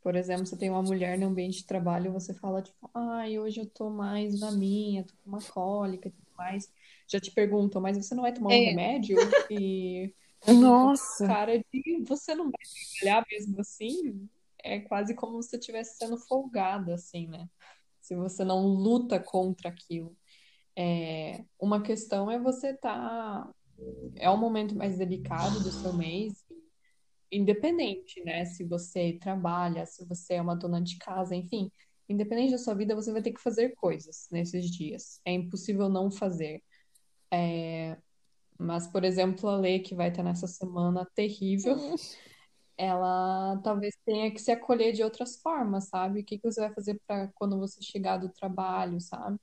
Por 0.00 0.14
exemplo, 0.14 0.46
você 0.46 0.56
tem 0.56 0.70
uma 0.70 0.84
mulher 0.84 1.18
no 1.18 1.26
ambiente 1.26 1.58
de 1.58 1.66
trabalho, 1.66 2.12
você 2.12 2.32
fala, 2.32 2.62
tipo, 2.62 2.88
ai, 2.94 3.40
hoje 3.40 3.60
eu 3.60 3.66
tô 3.66 3.90
mais 3.90 4.38
na 4.38 4.52
minha, 4.52 5.02
tô 5.02 5.14
com 5.24 5.30
uma 5.30 5.42
cólica 5.42 6.06
e 6.06 6.12
tudo 6.12 6.30
mais. 6.38 6.72
Já 7.08 7.18
te 7.18 7.32
perguntam, 7.32 7.82
mas 7.82 7.96
você 7.96 8.14
não 8.14 8.22
vai 8.22 8.32
tomar 8.32 8.50
um 8.50 8.52
é. 8.52 8.66
remédio? 8.66 9.18
E 9.50 10.14
nossa! 10.46 11.26
Cara 11.26 11.58
de 11.58 12.04
você 12.06 12.34
não 12.34 12.44
vai 12.44 12.60
trabalhar 13.00 13.26
mesmo 13.30 13.60
assim, 13.60 14.28
é 14.58 14.80
quase 14.80 15.14
como 15.14 15.42
se 15.42 15.50
você 15.50 15.56
estivesse 15.56 15.98
sendo 15.98 16.18
folgada, 16.18 16.94
assim, 16.94 17.26
né? 17.26 17.48
Se 18.00 18.14
você 18.14 18.44
não 18.44 18.66
luta 18.66 19.20
contra 19.20 19.68
aquilo. 19.68 20.16
É, 20.76 21.44
uma 21.58 21.82
questão 21.82 22.30
é 22.30 22.38
você. 22.38 22.74
Tá... 22.74 23.48
É 24.16 24.30
um 24.30 24.36
momento 24.36 24.76
mais 24.76 24.98
delicado 24.98 25.60
do 25.60 25.70
seu 25.70 25.92
mês, 25.92 26.44
independente, 27.30 28.22
né? 28.24 28.44
Se 28.44 28.64
você 28.64 29.18
trabalha, 29.20 29.86
se 29.86 30.04
você 30.06 30.34
é 30.34 30.42
uma 30.42 30.56
dona 30.56 30.82
de 30.82 30.98
casa, 30.98 31.34
enfim, 31.34 31.70
independente 32.08 32.52
da 32.52 32.58
sua 32.58 32.74
vida, 32.74 32.94
você 32.94 33.12
vai 33.12 33.22
ter 33.22 33.32
que 33.32 33.40
fazer 33.40 33.74
coisas 33.76 34.26
nesses 34.30 34.70
dias. 34.70 35.20
É 35.24 35.32
impossível 35.32 35.88
não 35.88 36.10
fazer. 36.10 36.62
É, 37.32 37.96
mas, 38.60 38.86
por 38.86 39.04
exemplo, 39.04 39.48
a 39.48 39.56
Lê, 39.56 39.78
que 39.78 39.94
vai 39.94 40.10
estar 40.10 40.22
nessa 40.22 40.46
semana 40.46 41.08
terrível, 41.14 41.76
hum. 41.76 41.94
ela 42.76 43.58
talvez 43.64 43.96
tenha 44.04 44.30
que 44.30 44.38
se 44.38 44.52
acolher 44.52 44.92
de 44.92 45.02
outras 45.02 45.40
formas, 45.40 45.88
sabe? 45.88 46.20
O 46.20 46.24
que, 46.24 46.38
que 46.38 46.50
você 46.50 46.60
vai 46.60 46.74
fazer 46.74 47.00
para 47.06 47.28
quando 47.34 47.58
você 47.58 47.82
chegar 47.82 48.18
do 48.18 48.28
trabalho, 48.28 49.00
sabe? 49.00 49.38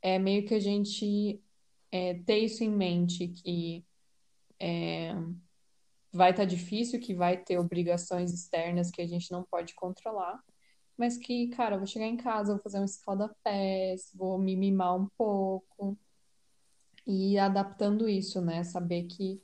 É 0.00 0.18
meio 0.18 0.46
que 0.46 0.54
a 0.54 0.60
gente 0.60 1.42
é, 1.90 2.14
ter 2.14 2.38
isso 2.38 2.62
em 2.62 2.70
mente, 2.70 3.28
que 3.28 3.84
é, 4.60 5.12
vai 6.12 6.30
estar 6.30 6.42
tá 6.44 6.48
difícil, 6.48 7.00
que 7.00 7.14
vai 7.14 7.36
ter 7.36 7.58
obrigações 7.58 8.32
externas 8.32 8.92
que 8.92 9.02
a 9.02 9.06
gente 9.06 9.32
não 9.32 9.42
pode 9.42 9.74
controlar, 9.74 10.40
mas 10.96 11.16
que, 11.18 11.48
cara, 11.48 11.74
eu 11.74 11.80
vou 11.80 11.86
chegar 11.86 12.06
em 12.06 12.16
casa, 12.16 12.54
vou 12.54 12.62
fazer 12.62 12.78
um 12.78 12.84
escalda-pés, 12.84 14.12
vou 14.14 14.38
me 14.38 14.54
mimar 14.54 14.96
um 14.96 15.08
pouco 15.18 15.98
e 17.06 17.38
adaptando 17.38 18.08
isso, 18.08 18.40
né? 18.40 18.64
Saber 18.64 19.04
que 19.04 19.40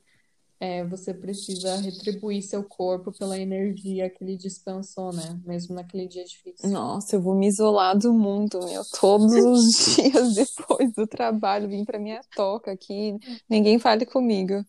é, 0.59 0.83
você 0.85 1.13
precisa 1.13 1.75
retribuir 1.77 2.41
seu 2.41 2.63
corpo 2.63 3.11
pela 3.11 3.37
energia 3.37 4.09
que 4.09 4.23
ele 4.23 4.35
dispensou, 4.35 5.13
né? 5.13 5.39
Mesmo 5.45 5.75
naquele 5.75 6.07
dia 6.07 6.23
difícil. 6.23 6.69
Nossa, 6.69 7.15
eu 7.15 7.21
vou 7.21 7.35
me 7.35 7.47
isolar 7.47 7.97
do 7.97 8.11
mundo, 8.11 8.59
meu. 8.65 8.81
Todos 8.99 9.33
os 9.33 9.95
dias 9.95 10.33
depois 10.33 10.91
do 10.93 11.05
trabalho, 11.05 11.69
vim 11.69 11.85
pra 11.85 11.99
minha 11.99 12.21
toca 12.35 12.71
aqui, 12.71 13.15
ninguém 13.47 13.77
fale 13.77 14.05
comigo. 14.05 14.65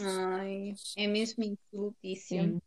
Ai, 0.00 0.74
é 0.96 1.06
mesmo 1.06 1.44
isso, 2.02 2.28
Sim. 2.28 2.60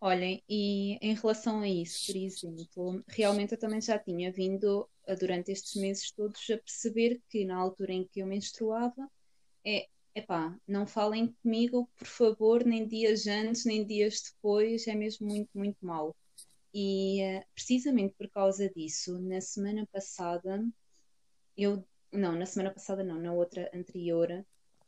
Olhem, 0.00 0.42
e 0.48 0.98
em 1.00 1.14
relação 1.14 1.60
a 1.60 1.68
isso, 1.68 2.12
por 2.12 2.18
exemplo, 2.18 3.04
realmente 3.06 3.52
eu 3.52 3.58
também 3.58 3.80
já 3.80 3.96
tinha 3.98 4.32
vindo 4.32 4.88
durante 5.18 5.52
estes 5.52 5.80
meses 5.80 6.10
todos 6.12 6.40
a 6.50 6.58
perceber 6.58 7.20
que 7.28 7.44
na 7.44 7.56
altura 7.56 7.92
em 7.92 8.06
que 8.06 8.20
eu 8.20 8.26
menstruava, 8.26 9.10
é, 9.64 9.88
epá, 10.14 10.56
não 10.66 10.86
falem 10.86 11.34
comigo, 11.42 11.88
por 11.96 12.06
favor, 12.06 12.64
nem 12.64 12.86
dias 12.86 13.26
antes, 13.26 13.64
nem 13.64 13.86
dias 13.86 14.22
depois, 14.22 14.86
é 14.86 14.94
mesmo 14.94 15.26
muito, 15.26 15.50
muito 15.54 15.84
mal. 15.84 16.14
E 16.74 17.20
uh, 17.22 17.44
precisamente 17.54 18.14
por 18.14 18.28
causa 18.30 18.68
disso, 18.70 19.18
na 19.18 19.40
semana 19.40 19.86
passada, 19.92 20.64
eu, 21.56 21.84
não, 22.10 22.32
na 22.32 22.46
semana 22.46 22.70
passada 22.70 23.04
não, 23.04 23.18
na 23.18 23.32
outra 23.32 23.70
anterior, 23.74 24.44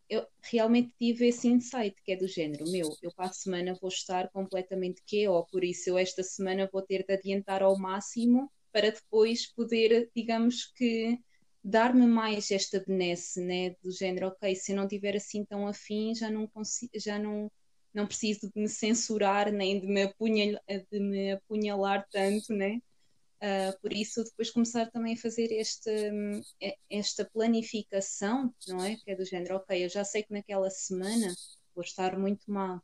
eu 0.09 0.27
realmente 0.43 0.95
tive 0.99 1.29
esse 1.29 1.49
insight 1.49 1.95
que 2.03 2.13
é 2.13 2.17
do 2.17 2.29
género, 2.29 2.71
meu, 2.71 2.97
eu 3.03 3.13
para 3.13 3.27
a 3.27 3.33
semana 3.33 3.75
vou 3.81 3.89
estar 3.89 4.31
completamente 4.31 5.03
KO, 5.03 5.47
por 5.51 5.65
isso 5.65 5.91
eu 5.91 5.99
esta 5.99 6.23
semana 6.23 6.69
vou 6.71 6.83
ter 6.83 7.05
de 7.05 7.15
adiantar 7.15 7.63
ao 7.63 7.79
máximo 7.79 8.51
para 8.75 8.91
depois 8.91 9.47
poder, 9.47 10.11
digamos 10.15 10.67
que, 10.75 11.17
dar-me 11.63 12.07
mais 12.07 12.51
esta 12.51 12.83
benesse, 12.85 13.41
né, 13.41 13.71
do 13.81 13.91
género, 13.93 14.27
ok, 14.27 14.55
se 14.57 14.73
eu 14.73 14.77
não 14.77 14.89
tiver 14.89 15.15
assim 15.15 15.45
tão 15.45 15.69
afim, 15.69 16.13
já 16.13 16.29
não 16.29 16.49
consigo, 16.49 16.93
já 16.97 17.19
não 17.19 17.51
não 17.95 18.09
preciso 18.09 18.51
de 18.53 18.61
me 18.61 18.69
censurar 18.69 19.53
nem 19.53 19.81
de 19.81 19.87
me, 19.87 20.03
apunhal, 20.03 20.61
de 20.91 20.99
me 20.99 21.31
apunhalar 21.31 22.05
tanto, 22.11 22.53
né? 22.53 22.81
Uh, 23.37 23.81
por 23.81 23.93
isso, 23.93 24.25
depois 24.25 24.51
começar 24.51 24.91
também 24.91 25.15
a 25.15 25.17
fazer 25.17 25.53
este, 25.53 25.91
esta 26.91 27.25
planificação, 27.25 28.53
não 28.67 28.83
é? 28.83 28.97
Que 28.97 29.13
é 29.13 29.15
do 29.15 29.25
género, 29.25 29.57
ok, 29.57 29.85
eu 29.85 29.89
já 29.89 30.03
sei 30.03 30.25
que 30.25 30.33
naquela 30.33 30.69
semana 30.71 31.33
vou 31.73 31.85
estar 31.85 32.19
muito 32.19 32.51
mal. 32.51 32.83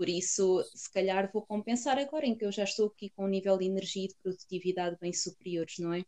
Por 0.00 0.08
isso, 0.08 0.64
se 0.74 0.90
calhar 0.90 1.30
vou 1.30 1.42
compensar 1.42 1.98
agora 1.98 2.24
em 2.24 2.34
que 2.34 2.42
eu 2.42 2.50
já 2.50 2.64
estou 2.64 2.86
aqui 2.86 3.10
com 3.10 3.26
um 3.26 3.28
nível 3.28 3.58
de 3.58 3.66
energia 3.66 4.06
e 4.06 4.08
de 4.08 4.14
produtividade 4.14 4.96
bem 4.98 5.12
superiores, 5.12 5.74
não 5.78 5.92
é? 5.92 6.02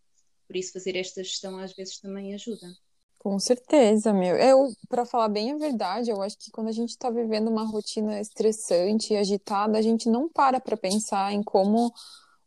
Por 0.47 0.57
isso, 0.57 0.73
fazer 0.73 0.97
esta 0.97 1.23
gestão 1.23 1.59
às 1.59 1.75
vezes 1.75 2.01
também 2.01 2.33
ajuda. 2.33 2.73
Com 3.19 3.39
certeza, 3.39 4.11
meu. 4.11 4.35
Eu, 4.39 4.73
para 4.89 5.05
falar 5.05 5.29
bem 5.29 5.53
a 5.53 5.59
verdade, 5.59 6.11
eu 6.11 6.23
acho 6.23 6.39
que 6.39 6.51
quando 6.51 6.69
a 6.69 6.73
gente 6.73 6.89
está 6.89 7.11
vivendo 7.11 7.49
uma 7.49 7.67
rotina 7.67 8.19
estressante 8.19 9.13
e 9.13 9.17
agitada, 9.19 9.77
a 9.77 9.83
gente 9.83 10.09
não 10.09 10.27
para 10.27 10.59
para 10.59 10.75
pensar 10.75 11.31
em 11.35 11.43
como 11.43 11.93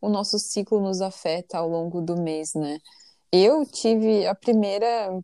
o 0.01 0.09
nosso 0.09 0.39
ciclo 0.39 0.81
nos 0.81 0.99
afeta 0.99 1.59
ao 1.59 1.69
longo 1.69 2.01
do 2.01 2.19
mês, 2.19 2.55
né? 2.55 2.79
Eu 3.31 3.67
tive 3.67 4.25
a 4.25 4.33
primeira 4.33 5.21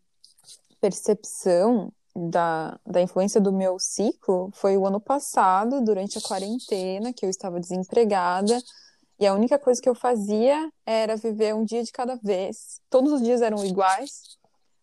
percepção 0.80 1.92
da, 2.15 2.80
da 2.86 3.02
influência 3.02 3.39
do 3.39 3.52
meu 3.52 3.78
ciclo 3.80 4.50
foi 4.54 4.78
o 4.78 4.86
ano 4.86 5.00
passado, 5.00 5.82
durante 5.82 6.17
a 6.17 6.21
quarentena, 6.21 7.13
que 7.13 7.26
eu 7.26 7.30
estava 7.30 7.60
desempregada, 7.60 8.62
e 9.19 9.28
a 9.28 9.34
única 9.34 9.60
coisa 9.60 9.82
que 9.82 9.88
eu 9.88 9.95
fazia 9.95 10.71
era 10.86 11.15
viver 11.15 11.54
um 11.54 11.63
dia 11.63 11.84
de 11.84 11.91
cada 11.91 12.15
vez. 12.15 12.82
Todos 12.89 13.13
os 13.13 13.21
dias 13.21 13.41
eram 13.41 13.63
iguais, 13.63 14.38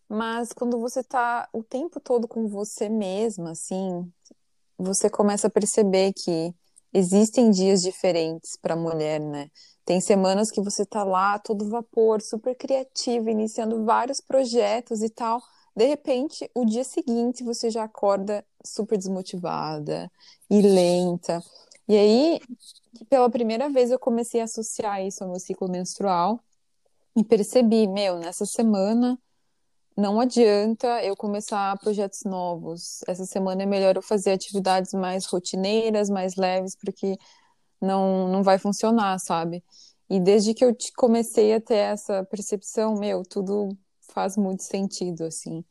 mas 0.09 0.53
quando 0.53 0.79
você 0.79 1.01
está 1.01 1.49
o 1.53 1.63
tempo 1.63 2.01
todo 2.01 2.29
com 2.29 2.49
você 2.49 2.89
mesma, 2.89 3.51
assim, 3.51 4.11
você 4.79 5.11
começa 5.11 5.49
a 5.49 5.51
perceber 5.51 6.13
que 6.13 6.55
existem 6.93 7.51
dias 7.51 7.83
diferentes 7.83 8.57
para 8.61 8.77
mulher, 8.77 9.21
né? 9.21 9.51
Tem 9.85 10.01
semanas 10.01 10.51
que 10.51 10.63
você 10.63 10.87
tá 10.87 11.03
lá 11.03 11.39
todo 11.39 11.69
vapor, 11.69 12.23
super 12.23 12.55
criativa, 12.55 13.31
iniciando 13.31 13.85
vários 13.85 14.21
projetos 14.21 15.03
e 15.03 15.11
tal. 15.11 15.43
De 15.79 15.87
repente, 15.87 16.51
o 16.57 16.65
dia 16.65 16.83
seguinte 16.83 17.45
você 17.45 17.71
já 17.71 17.85
acorda 17.85 18.45
super 18.65 18.99
desmotivada 18.99 20.11
e 20.51 20.61
lenta. 20.61 21.41
E 21.87 21.97
aí, 21.97 22.41
pela 23.09 23.31
primeira 23.31 23.71
vez, 23.71 23.93
eu 23.93 23.99
comecei 23.99 24.41
a 24.41 24.45
associar 24.45 25.01
isso 25.07 25.23
ao 25.23 25.31
meu 25.31 25.39
ciclo 25.39 25.71
menstrual 25.71 26.41
e 27.17 27.23
percebi, 27.23 27.87
meu, 27.87 28.19
nessa 28.19 28.45
semana 28.45 29.17
não 29.97 30.19
adianta 30.19 31.01
eu 31.05 31.17
começar 31.17 31.79
projetos 31.79 32.25
novos. 32.25 32.99
Essa 33.07 33.25
semana 33.25 33.63
é 33.63 33.67
melhor 33.67 33.95
eu 33.95 34.03
fazer 34.03 34.33
atividades 34.33 34.93
mais 34.95 35.27
rotineiras, 35.27 36.11
mais 36.11 36.35
leves, 36.35 36.75
porque 36.75 37.17
não, 37.81 38.27
não 38.27 38.43
vai 38.43 38.59
funcionar, 38.59 39.17
sabe? 39.21 39.63
E 40.11 40.19
desde 40.19 40.55
que 40.55 40.65
eu 40.65 40.77
comecei 40.97 41.55
a 41.55 41.61
ter 41.61 41.77
essa 41.77 42.25
percepção, 42.25 42.97
meu, 42.97 43.23
tudo 43.23 43.79
faz 44.09 44.37
muito 44.37 44.63
sentido, 44.63 45.25
assim. 45.25 45.65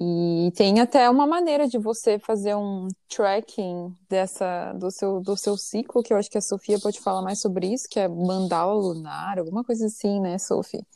E 0.00 0.52
tem 0.54 0.80
até 0.80 1.10
uma 1.10 1.26
maneira 1.26 1.66
de 1.66 1.76
você 1.76 2.20
fazer 2.20 2.54
um 2.54 2.86
tracking 3.08 3.92
dessa 4.08 4.72
do 4.74 4.92
seu, 4.92 5.20
do 5.20 5.36
seu 5.36 5.56
ciclo, 5.56 6.04
que 6.04 6.12
eu 6.12 6.16
acho 6.16 6.30
que 6.30 6.38
a 6.38 6.42
Sofia 6.42 6.78
pode 6.78 7.00
falar 7.00 7.20
mais 7.20 7.40
sobre 7.40 7.66
isso, 7.66 7.88
que 7.90 7.98
é 7.98 8.06
mandala 8.06 8.74
lunar, 8.74 9.40
alguma 9.40 9.64
coisa 9.64 9.86
assim, 9.86 10.20
né, 10.20 10.38
Sofia? 10.38 10.86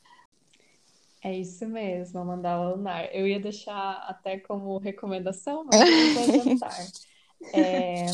É 1.24 1.36
isso 1.36 1.66
mesmo, 1.66 2.20
a 2.20 2.24
mandala 2.24 2.74
lunar. 2.74 3.12
Eu 3.12 3.26
ia 3.26 3.40
deixar 3.40 4.04
até 4.08 4.38
como 4.38 4.78
recomendação, 4.78 5.64
mas 5.64 5.74
eu 5.82 6.14
vou 6.14 6.40
adiantar. 6.40 6.86
É... 7.52 8.06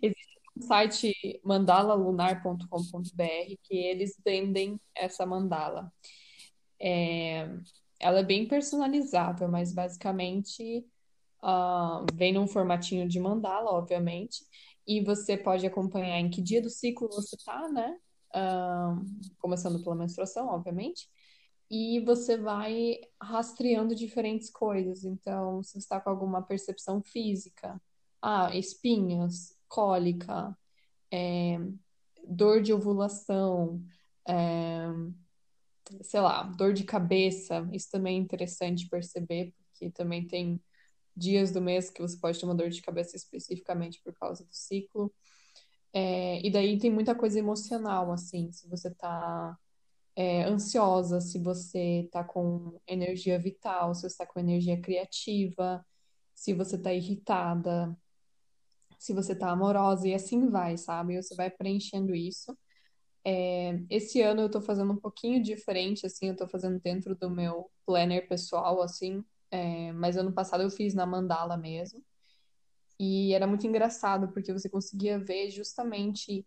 Existe 0.00 0.40
um 0.56 0.62
site 0.62 1.40
mandalalunar.com.br 1.44 3.56
que 3.64 3.76
eles 3.76 4.16
vendem 4.24 4.80
essa 4.94 5.26
mandala. 5.26 5.92
É, 6.80 7.48
ela 7.98 8.20
é 8.20 8.24
bem 8.24 8.48
personalizável, 8.48 9.48
mas 9.48 9.72
basicamente 9.72 10.86
uh, 11.42 12.06
vem 12.14 12.32
num 12.32 12.46
formatinho 12.46 13.08
de 13.08 13.20
mandala, 13.20 13.70
obviamente, 13.70 14.44
e 14.86 15.02
você 15.02 15.36
pode 15.36 15.66
acompanhar 15.66 16.18
em 16.18 16.30
que 16.30 16.42
dia 16.42 16.62
do 16.62 16.70
ciclo 16.70 17.08
você 17.08 17.36
está, 17.36 17.68
né? 17.68 17.96
Uh, 18.34 19.04
começando 19.38 19.82
pela 19.82 19.94
menstruação, 19.96 20.48
obviamente, 20.48 21.08
e 21.70 22.00
você 22.00 22.36
vai 22.36 22.98
rastreando 23.20 23.94
diferentes 23.94 24.50
coisas. 24.50 25.04
Então, 25.04 25.62
se 25.62 25.72
você 25.72 25.78
está 25.78 26.00
com 26.00 26.10
alguma 26.10 26.42
percepção 26.42 27.02
física, 27.02 27.80
ah, 28.20 28.54
espinhas, 28.56 29.56
cólica, 29.68 30.56
é, 31.12 31.58
dor 32.26 32.60
de 32.62 32.72
ovulação, 32.72 33.82
é, 34.26 34.88
sei 36.02 36.20
lá, 36.20 36.42
dor 36.42 36.72
de 36.72 36.84
cabeça, 36.84 37.68
isso 37.72 37.90
também 37.90 38.16
é 38.18 38.20
interessante 38.20 38.88
perceber, 38.88 39.54
porque 39.72 39.90
também 39.90 40.26
tem 40.26 40.60
dias 41.16 41.52
do 41.52 41.60
mês 41.60 41.90
que 41.90 42.02
você 42.02 42.16
pode 42.18 42.38
ter 42.38 42.46
uma 42.46 42.54
dor 42.54 42.70
de 42.70 42.82
cabeça 42.82 43.16
especificamente 43.16 44.00
por 44.02 44.14
causa 44.14 44.44
do 44.44 44.54
ciclo. 44.54 45.12
É, 45.92 46.44
e 46.46 46.50
daí 46.50 46.78
tem 46.78 46.90
muita 46.90 47.14
coisa 47.14 47.38
emocional, 47.38 48.12
assim, 48.12 48.52
se 48.52 48.68
você 48.68 48.90
tá 48.94 49.56
é, 50.16 50.44
ansiosa, 50.44 51.20
se 51.20 51.38
você 51.38 52.08
tá 52.12 52.24
com 52.24 52.80
energia 52.86 53.38
vital, 53.38 53.94
se 53.94 54.08
você 54.08 54.16
tá 54.18 54.26
com 54.26 54.40
energia 54.40 54.80
criativa, 54.80 55.84
se 56.34 56.54
você 56.54 56.78
tá 56.78 56.92
irritada, 56.92 57.96
se 58.98 59.12
você 59.14 59.34
tá 59.34 59.50
amorosa, 59.50 60.06
e 60.08 60.14
assim 60.14 60.48
vai, 60.48 60.76
sabe? 60.76 61.20
Você 61.20 61.34
vai 61.34 61.50
preenchendo 61.50 62.14
isso. 62.14 62.56
É, 63.24 63.78
esse 63.90 64.22
ano 64.22 64.42
eu 64.42 64.50
tô 64.50 64.60
fazendo 64.62 64.92
um 64.92 64.96
pouquinho 64.96 65.42
diferente, 65.42 66.06
assim, 66.06 66.28
eu 66.28 66.36
tô 66.36 66.48
fazendo 66.48 66.80
dentro 66.80 67.14
do 67.14 67.30
meu 67.30 67.70
planner 67.86 68.26
pessoal, 68.28 68.80
assim, 68.82 69.24
é, 69.50 69.92
mas 69.92 70.16
ano 70.16 70.32
passado 70.32 70.62
eu 70.62 70.70
fiz 70.70 70.94
na 70.94 71.06
mandala 71.06 71.56
mesmo. 71.56 72.02
E 72.98 73.32
era 73.34 73.46
muito 73.46 73.66
engraçado, 73.66 74.28
porque 74.32 74.52
você 74.52 74.68
conseguia 74.68 75.18
ver 75.18 75.50
justamente 75.50 76.46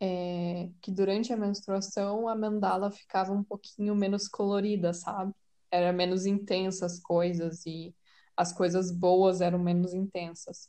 é, 0.00 0.70
que 0.82 0.90
durante 0.92 1.32
a 1.32 1.36
menstruação 1.36 2.28
a 2.28 2.34
mandala 2.36 2.90
ficava 2.90 3.32
um 3.32 3.44
pouquinho 3.44 3.94
menos 3.94 4.28
colorida, 4.28 4.92
sabe? 4.92 5.32
Era 5.70 5.92
menos 5.92 6.26
intensa 6.26 6.86
as 6.86 7.00
coisas 7.00 7.64
e 7.66 7.94
as 8.36 8.52
coisas 8.52 8.90
boas 8.92 9.40
eram 9.40 9.58
menos 9.58 9.94
intensas. 9.94 10.68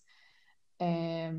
É, 0.79 1.34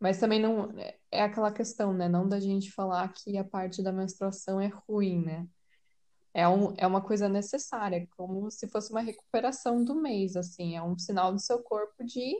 mas 0.00 0.18
também 0.20 0.40
não 0.40 0.70
é 1.10 1.22
aquela 1.22 1.52
questão, 1.52 1.92
né? 1.92 2.08
Não 2.08 2.28
da 2.28 2.40
gente 2.40 2.70
falar 2.72 3.08
que 3.12 3.36
a 3.36 3.44
parte 3.44 3.82
da 3.82 3.92
menstruação 3.92 4.60
é 4.60 4.68
ruim, 4.68 5.22
né? 5.24 5.48
É, 6.34 6.48
um, 6.48 6.74
é 6.76 6.86
uma 6.86 7.02
coisa 7.02 7.28
necessária, 7.28 8.06
como 8.16 8.50
se 8.50 8.68
fosse 8.68 8.90
uma 8.92 9.00
recuperação 9.00 9.84
do 9.84 9.94
mês, 9.94 10.36
assim. 10.36 10.76
É 10.76 10.82
um 10.82 10.98
sinal 10.98 11.32
do 11.32 11.40
seu 11.40 11.62
corpo 11.62 12.04
de 12.04 12.34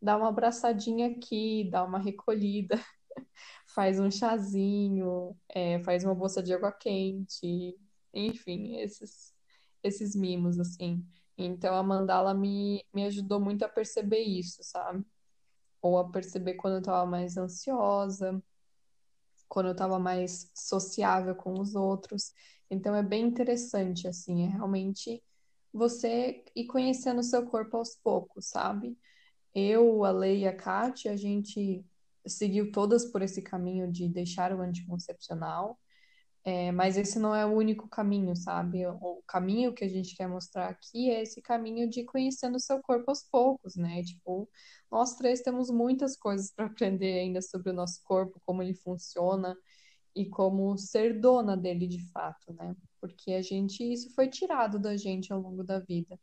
dar 0.00 0.16
uma 0.16 0.28
abraçadinha 0.28 1.08
aqui, 1.08 1.68
dar 1.70 1.84
uma 1.84 1.98
recolhida, 1.98 2.76
faz 3.74 4.00
um 4.00 4.10
chazinho, 4.10 5.36
é, 5.48 5.80
faz 5.84 6.04
uma 6.04 6.14
bolsa 6.14 6.42
de 6.42 6.54
água 6.54 6.72
quente, 6.72 7.76
enfim, 8.12 8.76
esses, 8.78 9.34
esses 9.82 10.14
mimos, 10.16 10.58
assim. 10.58 11.04
Então 11.36 11.74
a 11.76 11.82
mandala 11.82 12.34
me, 12.34 12.84
me 12.94 13.04
ajudou 13.06 13.40
muito 13.40 13.64
a 13.64 13.68
perceber 13.68 14.22
isso, 14.22 14.62
sabe? 14.62 15.04
Ou 15.84 15.98
a 15.98 16.10
perceber 16.10 16.54
quando 16.54 16.74
eu 16.74 16.80
estava 16.80 17.04
mais 17.04 17.36
ansiosa, 17.36 18.42
quando 19.46 19.66
eu 19.66 19.72
estava 19.72 19.98
mais 19.98 20.50
sociável 20.54 21.34
com 21.34 21.60
os 21.60 21.74
outros. 21.74 22.32
Então 22.70 22.94
é 22.96 23.02
bem 23.02 23.26
interessante, 23.26 24.08
assim, 24.08 24.46
é 24.46 24.48
realmente 24.48 25.22
você 25.72 26.42
ir 26.56 26.66
conhecendo 26.66 27.20
o 27.20 27.22
seu 27.22 27.44
corpo 27.46 27.76
aos 27.76 27.96
poucos, 27.96 28.46
sabe? 28.46 28.96
Eu, 29.54 30.04
a 30.04 30.10
Lei 30.10 30.40
e 30.40 30.48
a 30.48 30.56
Kátia, 30.56 31.12
a 31.12 31.16
gente 31.16 31.84
seguiu 32.26 32.72
todas 32.72 33.04
por 33.04 33.20
esse 33.20 33.42
caminho 33.42 33.90
de 33.92 34.08
deixar 34.08 34.54
o 34.54 34.62
anticoncepcional. 34.62 35.78
É, 36.46 36.70
mas 36.72 36.98
esse 36.98 37.18
não 37.18 37.34
é 37.34 37.46
o 37.46 37.54
único 37.54 37.88
caminho, 37.88 38.36
sabe? 38.36 38.86
O, 38.86 39.22
caminho 39.26 39.72
que 39.74 39.82
a 39.82 39.88
gente 39.88 40.14
quer 40.14 40.28
mostrar 40.28 40.68
aqui 40.68 41.10
é 41.10 41.22
esse 41.22 41.40
caminho 41.40 41.88
de 41.88 42.04
conhecendo 42.04 42.56
o 42.56 42.60
seu 42.60 42.82
corpo 42.82 43.10
aos 43.10 43.22
poucos, 43.22 43.76
né? 43.76 44.02
Tipo, 44.02 44.48
nós 44.90 45.14
três 45.16 45.40
temos 45.40 45.70
muitas 45.70 46.16
coisas 46.16 46.52
para 46.52 46.66
aprender 46.66 47.18
ainda 47.20 47.40
sobre 47.40 47.70
o 47.70 47.72
nosso 47.72 48.02
corpo, 48.04 48.40
como 48.44 48.62
ele 48.62 48.74
funciona 48.74 49.56
e 50.14 50.26
como 50.28 50.76
ser 50.78 51.20
dona 51.20 51.56
dele 51.56 51.86
de 51.88 52.00
fato, 52.12 52.52
né? 52.54 52.76
Porque 53.00 53.32
a 53.32 53.42
gente, 53.42 53.82
isso 53.82 54.14
foi 54.14 54.28
tirado 54.28 54.78
da 54.78 54.96
gente 54.96 55.32
ao 55.32 55.40
longo 55.40 55.64
da 55.64 55.80
vida. 55.80 56.18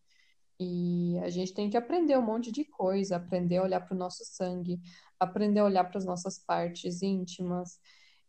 E 0.60 1.18
a 1.24 1.30
gente 1.30 1.54
tem 1.54 1.70
que 1.70 1.78
aprender 1.78 2.18
um 2.18 2.22
monte 2.22 2.52
de 2.52 2.66
coisa, 2.66 3.16
aprender 3.16 3.58
a 3.58 3.64
olhar 3.64 3.82
para 3.82 3.96
o 3.96 3.98
nosso 3.98 4.24
sangue, 4.26 4.80
aprender 5.20 5.60
a 5.62 5.66
olhar 5.66 5.86
para 5.86 5.98
as 5.98 6.06
nossas 6.06 6.38
partes 6.40 7.02
íntimas 7.02 7.80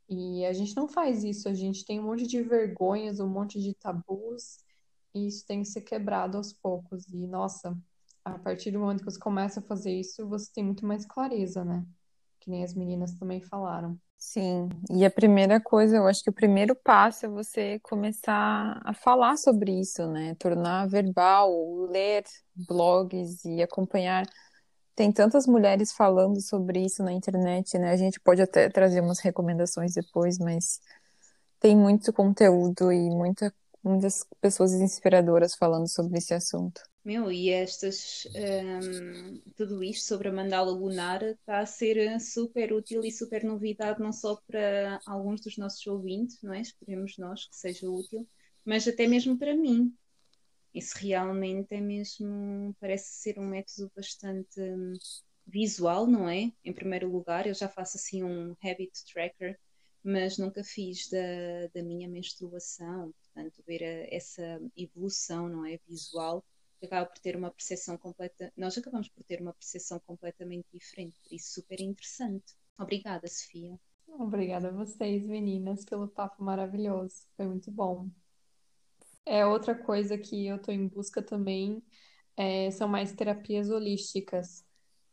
e 0.09 0.45
a 0.45 0.53
gente 0.53 0.77
não 0.77 0.89
faz 0.89 1.25
isso, 1.25 1.49
a 1.49 1.55
gente 1.55 1.85
tem 1.85 2.01
um 2.01 2.05
monte 2.05 2.27
de 2.27 2.43
vergonhas, 2.43 3.21
um 3.21 3.29
monte 3.29 3.61
de 3.61 3.75
tabus, 3.75 4.59
e 5.15 5.27
isso 5.27 5.47
tem 5.47 5.63
que 5.63 5.69
ser 5.69 5.83
quebrado 5.83 6.37
aos 6.37 6.53
poucos. 6.53 7.07
E, 7.09 7.27
nossa, 7.27 7.77
a 8.25 8.39
partir 8.39 8.71
do 8.71 8.81
momento 8.81 9.01
que 9.01 9.11
você 9.11 9.19
começa 9.19 9.61
a 9.61 9.63
fazer 9.63 9.93
isso, 9.93 10.29
você 10.29 10.51
tem 10.53 10.65
muito 10.65 10.87
mais 10.87 11.05
clareza, 11.07 11.65
né? 11.65 11.85
Que 12.41 12.51
nem 12.51 12.65
as 12.65 12.75
meninas 12.75 13.15
também 13.15 13.41
falaram. 13.41 13.99
Sim, 14.19 14.69
e 14.89 15.05
a 15.05 15.11
primeira 15.11 15.61
coisa, 15.61 15.97
eu 15.97 16.07
acho 16.07 16.23
que 16.23 16.31
o 16.31 16.33
primeiro 16.33 16.77
passo 16.77 17.27
é 17.27 17.29
você 17.29 17.81
começar 17.81 18.81
a 18.85 18.95
falar 18.95 19.37
sobre 19.37 19.81
isso, 19.81 20.07
né? 20.07 20.37
Tornar 20.37 20.87
verbal, 20.87 21.51
ler 21.91 22.23
blogs 22.55 23.45
e 23.45 23.61
acompanhar 23.61 24.25
tem 24.95 25.13
tantas 25.13 25.47
mulheres 25.47 25.93
falando 25.93 26.41
sobre 26.41 26.85
isso 26.85 27.03
na 27.03 27.13
internet, 27.13 27.79
né? 27.79 27.91
A 27.91 27.97
gente 27.97 28.21
pode 28.21 28.43
até 28.43 28.69
trazer 28.69 29.01
umas 29.01 29.21
recomendações 29.21 29.95
depois, 29.95 30.39
mas 30.39 30.81
tem 31.61 31.77
muito 31.77 32.13
conteúdo 32.13 32.93
e 32.93 33.11
muita 33.11 33.53
muitas 33.83 34.25
pessoas 34.41 34.73
inspiradoras 34.75 35.55
falando 35.55 35.89
sobre 35.89 36.19
esse 36.19 36.33
assunto. 36.33 36.81
Meu, 37.05 37.33
e 37.33 37.51
estas, 37.51 38.29
um, 38.33 39.41
tudo 39.57 39.83
isto 39.83 40.07
sobre 40.07 40.29
a 40.29 40.33
mandala 40.33 40.71
lunar 40.71 41.21
está 41.21 41.59
a 41.59 41.67
ser 41.67 42.21
super 42.21 42.73
útil 42.73 43.05
e 43.05 43.11
super 43.11 43.43
novidade, 43.43 44.01
não 44.01 44.13
só 44.13 44.41
para 44.47 45.01
alguns 45.05 45.41
dos 45.41 45.57
nossos 45.57 45.85
ouvintes, 45.89 46.39
não 46.43 46.55
é? 46.55 46.61
Esperemos 46.61 47.19
nós 47.19 47.47
que 47.47 47.57
seja 47.57 47.91
útil, 47.91 48.25
mas 48.65 48.87
até 48.87 49.09
mesmo 49.09 49.37
para 49.37 49.57
mim. 49.57 49.93
Isso 50.75 50.97
realmente 50.99 51.75
é 51.75 51.81
mesmo, 51.81 52.75
parece 52.81 53.13
ser 53.21 53.39
um 53.39 53.47
método 53.47 53.91
bastante 53.95 54.61
um, 54.61 54.93
visual, 55.47 56.07
não 56.07 56.29
é? 56.29 56.53
Em 56.65 56.73
primeiro 56.73 57.11
lugar, 57.11 57.47
eu 57.47 57.55
já 57.55 57.69
faço 57.69 57.97
assim 57.97 58.23
um 58.23 58.57
habit 58.63 59.05
tracker, 59.13 59.59
mas 60.03 60.39
nunca 60.39 60.65
fiz 60.65 61.09
da, 61.11 61.69
da 61.75 61.83
minha 61.83 62.09
menstruação, 62.09 63.13
portanto, 63.13 63.63
ver 63.67 63.83
a, 63.83 64.15
essa 64.15 64.61
evolução, 64.77 65.49
não 65.49 65.67
é? 65.67 65.79
Visual 65.87 66.45
acaba 66.85 67.07
por 67.07 67.19
ter 67.19 67.37
uma 67.37 67.51
percepção 67.51 67.97
completa. 67.97 68.53
Nós 68.57 68.77
acabamos 68.77 69.09
por 69.09 69.23
ter 69.25 69.41
uma 69.41 69.53
percepção 69.53 70.01
completamente 70.01 70.67
diferente, 70.73 71.19
por 71.23 71.35
isso 71.35 71.53
super 71.55 71.81
interessante. 71.81 72.55
Obrigada, 72.79 73.29
Sofia. 73.29 73.79
Obrigada 74.09 74.69
a 74.69 74.73
vocês, 74.73 75.25
meninas, 75.25 75.85
pelo 75.85 76.09
papo 76.09 76.43
maravilhoso. 76.43 77.25
Foi 77.37 77.47
muito 77.47 77.71
bom. 77.71 78.11
É 79.25 79.47
outra 79.47 79.75
coisa 79.75 80.19
que 80.19 80.47
eu 80.47 80.57
estou 80.57 80.75
em 80.75 80.87
busca 80.89 81.23
também 81.23 81.83
é, 82.37 82.71
são 82.71 82.89
mais 82.89 83.13
terapias 83.13 83.71
holísticas. 83.71 84.65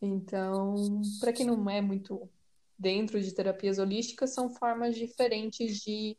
Então, 0.01 1.01
para 1.19 1.33
quem 1.33 1.45
não 1.45 1.69
é 1.69 1.81
muito 1.81 2.29
dentro 2.77 3.21
de 3.21 3.33
terapias 3.33 3.77
holísticas, 3.77 4.33
são 4.33 4.49
formas 4.49 4.95
diferentes 4.95 5.77
de 5.81 6.17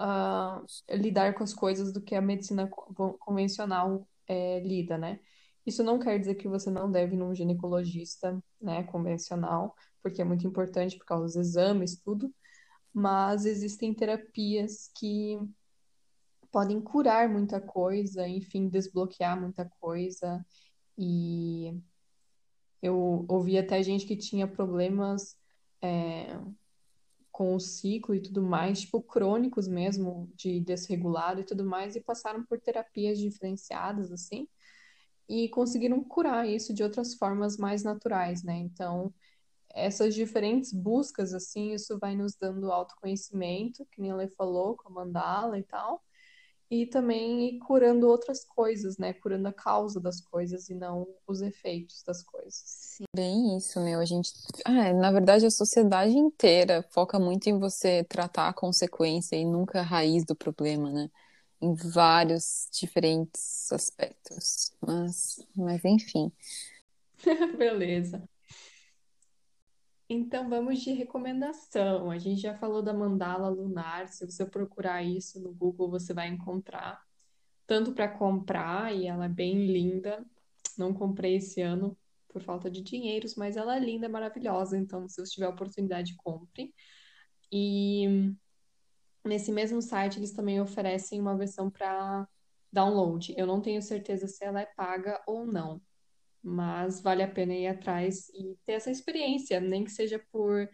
uh, 0.00 0.64
lidar 0.96 1.34
com 1.34 1.44
as 1.44 1.54
coisas 1.54 1.92
do 1.92 2.00
que 2.00 2.14
a 2.14 2.20
medicina 2.20 2.68
convencional 2.68 4.06
é, 4.26 4.60
lida, 4.60 4.98
né? 4.98 5.20
Isso 5.64 5.82
não 5.82 5.98
quer 5.98 6.18
dizer 6.18 6.34
que 6.34 6.48
você 6.48 6.70
não 6.70 6.90
deve 6.90 7.14
ir 7.14 7.18
num 7.18 7.34
ginecologista, 7.34 8.42
né, 8.60 8.84
convencional, 8.84 9.76
porque 10.02 10.22
é 10.22 10.24
muito 10.24 10.46
importante 10.46 10.96
por 10.96 11.04
causa 11.04 11.24
dos 11.26 11.36
exames, 11.36 12.00
tudo, 12.00 12.34
mas 12.92 13.44
existem 13.44 13.92
terapias 13.92 14.90
que 14.98 15.38
podem 16.50 16.80
curar 16.80 17.28
muita 17.28 17.60
coisa, 17.60 18.26
enfim, 18.26 18.68
desbloquear 18.68 19.40
muita 19.40 19.64
coisa. 19.80 20.44
E 20.96 21.74
eu 22.82 23.24
ouvi 23.28 23.58
até 23.58 23.82
gente 23.82 24.06
que 24.06 24.16
tinha 24.16 24.46
problemas 24.46 25.36
é, 25.82 26.38
com 27.30 27.54
o 27.54 27.60
ciclo 27.60 28.14
e 28.14 28.20
tudo 28.20 28.42
mais, 28.42 28.80
tipo 28.80 29.00
crônicos 29.00 29.68
mesmo, 29.68 30.30
de 30.34 30.60
desregulado 30.60 31.40
e 31.40 31.44
tudo 31.44 31.64
mais, 31.64 31.94
e 31.96 32.00
passaram 32.00 32.44
por 32.44 32.60
terapias 32.60 33.18
diferenciadas, 33.18 34.10
assim, 34.10 34.48
e 35.28 35.48
conseguiram 35.50 36.02
curar 36.02 36.48
isso 36.48 36.74
de 36.74 36.82
outras 36.82 37.14
formas 37.14 37.56
mais 37.56 37.84
naturais, 37.84 38.42
né? 38.42 38.56
Então, 38.56 39.14
essas 39.70 40.14
diferentes 40.14 40.72
buscas, 40.72 41.34
assim, 41.34 41.72
isso 41.72 41.98
vai 41.98 42.16
nos 42.16 42.34
dando 42.34 42.72
autoconhecimento, 42.72 43.86
que 43.92 44.00
nem 44.00 44.10
ela 44.10 44.26
falou, 44.28 44.76
com 44.76 44.88
a 44.88 44.92
mandala 44.92 45.58
e 45.58 45.62
tal, 45.62 46.02
e 46.70 46.86
também 46.86 47.48
ir 47.48 47.58
curando 47.60 48.06
outras 48.08 48.44
coisas, 48.44 48.98
né? 48.98 49.14
Curando 49.14 49.48
a 49.48 49.52
causa 49.52 50.00
das 50.00 50.20
coisas 50.20 50.68
e 50.68 50.74
não 50.74 51.06
os 51.26 51.40
efeitos 51.40 52.02
das 52.02 52.22
coisas. 52.22 52.62
Sim. 52.64 53.04
Bem 53.14 53.56
isso, 53.56 53.80
meu. 53.80 54.00
A 54.00 54.04
gente, 54.04 54.30
ah, 54.64 54.92
na 54.92 55.10
verdade, 55.10 55.46
a 55.46 55.50
sociedade 55.50 56.12
inteira 56.16 56.84
foca 56.90 57.18
muito 57.18 57.48
em 57.48 57.58
você 57.58 58.04
tratar 58.04 58.48
a 58.48 58.52
consequência 58.52 59.36
e 59.36 59.44
nunca 59.44 59.80
a 59.80 59.82
raiz 59.82 60.24
do 60.24 60.36
problema, 60.36 60.90
né? 60.90 61.10
Em 61.60 61.74
vários 61.74 62.68
diferentes 62.72 63.70
aspectos. 63.72 64.72
Mas, 64.80 65.40
mas 65.56 65.84
enfim. 65.84 66.30
Beleza. 67.56 68.28
Então 70.08 70.48
vamos 70.48 70.80
de 70.80 70.92
recomendação. 70.92 72.10
A 72.10 72.18
gente 72.18 72.40
já 72.40 72.54
falou 72.54 72.82
da 72.82 72.94
mandala 72.94 73.48
lunar. 73.48 74.08
Se 74.08 74.24
você 74.24 74.46
procurar 74.46 75.02
isso 75.02 75.38
no 75.40 75.52
Google, 75.52 75.90
você 75.90 76.14
vai 76.14 76.28
encontrar. 76.28 77.02
Tanto 77.66 77.92
para 77.92 78.08
comprar, 78.08 78.94
e 78.94 79.06
ela 79.06 79.26
é 79.26 79.28
bem 79.28 79.66
linda. 79.66 80.24
Não 80.78 80.94
comprei 80.94 81.36
esse 81.36 81.60
ano 81.60 81.96
por 82.28 82.42
falta 82.42 82.70
de 82.70 82.82
dinheiros, 82.82 83.34
mas 83.34 83.56
ela 83.56 83.76
é 83.76 83.80
linda, 83.80 84.08
maravilhosa. 84.08 84.78
Então, 84.78 85.06
se 85.08 85.20
você 85.20 85.32
tiver 85.32 85.48
oportunidade, 85.48 86.16
compre. 86.16 86.74
E 87.52 88.34
nesse 89.24 89.52
mesmo 89.52 89.82
site, 89.82 90.18
eles 90.18 90.32
também 90.32 90.60
oferecem 90.60 91.20
uma 91.20 91.36
versão 91.36 91.70
para 91.70 92.26
download. 92.72 93.34
Eu 93.36 93.46
não 93.46 93.60
tenho 93.60 93.82
certeza 93.82 94.26
se 94.26 94.42
ela 94.42 94.62
é 94.62 94.66
paga 94.66 95.22
ou 95.26 95.46
não 95.46 95.82
mas 96.48 97.00
vale 97.00 97.22
a 97.22 97.28
pena 97.28 97.54
ir 97.54 97.66
atrás 97.66 98.28
e 98.30 98.56
ter 98.64 98.72
essa 98.72 98.90
experiência, 98.90 99.60
nem 99.60 99.84
que 99.84 99.90
seja 99.90 100.22
por 100.32 100.68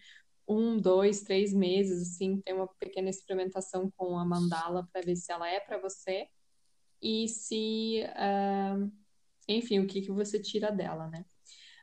um, 0.46 0.78
dois, 0.78 1.22
três 1.22 1.52
meses, 1.52 2.02
assim, 2.02 2.40
ter 2.40 2.52
uma 2.52 2.68
pequena 2.78 3.08
experimentação 3.10 3.90
com 3.96 4.18
a 4.18 4.24
mandala 4.24 4.86
para 4.92 5.02
ver 5.02 5.16
se 5.16 5.32
ela 5.32 5.48
é 5.48 5.60
para 5.60 5.78
você 5.78 6.28
e 7.02 7.28
se, 7.28 8.02
uh, 8.04 8.92
enfim, 9.48 9.80
o 9.80 9.86
que, 9.86 10.02
que 10.02 10.12
você 10.12 10.40
tira 10.40 10.70
dela, 10.70 11.08
né? 11.08 11.24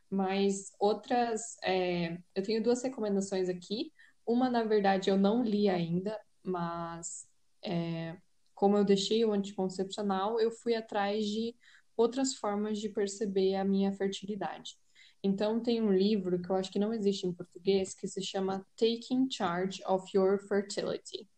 Mas 0.09 0.71
outras, 0.79 1.57
é, 1.63 2.17
eu 2.35 2.43
tenho 2.43 2.61
duas 2.61 2.83
recomendações 2.83 3.47
aqui. 3.49 3.93
Uma, 4.25 4.49
na 4.49 4.63
verdade, 4.63 5.09
eu 5.09 5.17
não 5.17 5.43
li 5.43 5.69
ainda, 5.69 6.19
mas 6.43 7.27
é, 7.63 8.17
como 8.53 8.77
eu 8.77 8.83
deixei 8.83 9.23
o 9.25 9.31
anticoncepcional, 9.31 10.39
eu 10.39 10.51
fui 10.51 10.75
atrás 10.75 11.25
de 11.25 11.55
outras 12.01 12.35
formas 12.35 12.79
de 12.79 12.89
perceber 12.89 13.55
a 13.55 13.63
minha 13.63 13.91
fertilidade. 13.93 14.77
Então, 15.23 15.61
tem 15.61 15.81
um 15.81 15.93
livro 15.93 16.41
que 16.41 16.49
eu 16.49 16.55
acho 16.55 16.71
que 16.71 16.79
não 16.79 16.93
existe 16.93 17.27
em 17.27 17.33
português, 17.33 17.93
que 17.93 18.07
se 18.07 18.21
chama 18.21 18.65
Taking 18.75 19.29
Charge 19.29 19.83
of 19.85 20.05
Your 20.15 20.39
Fertility. 20.47 21.29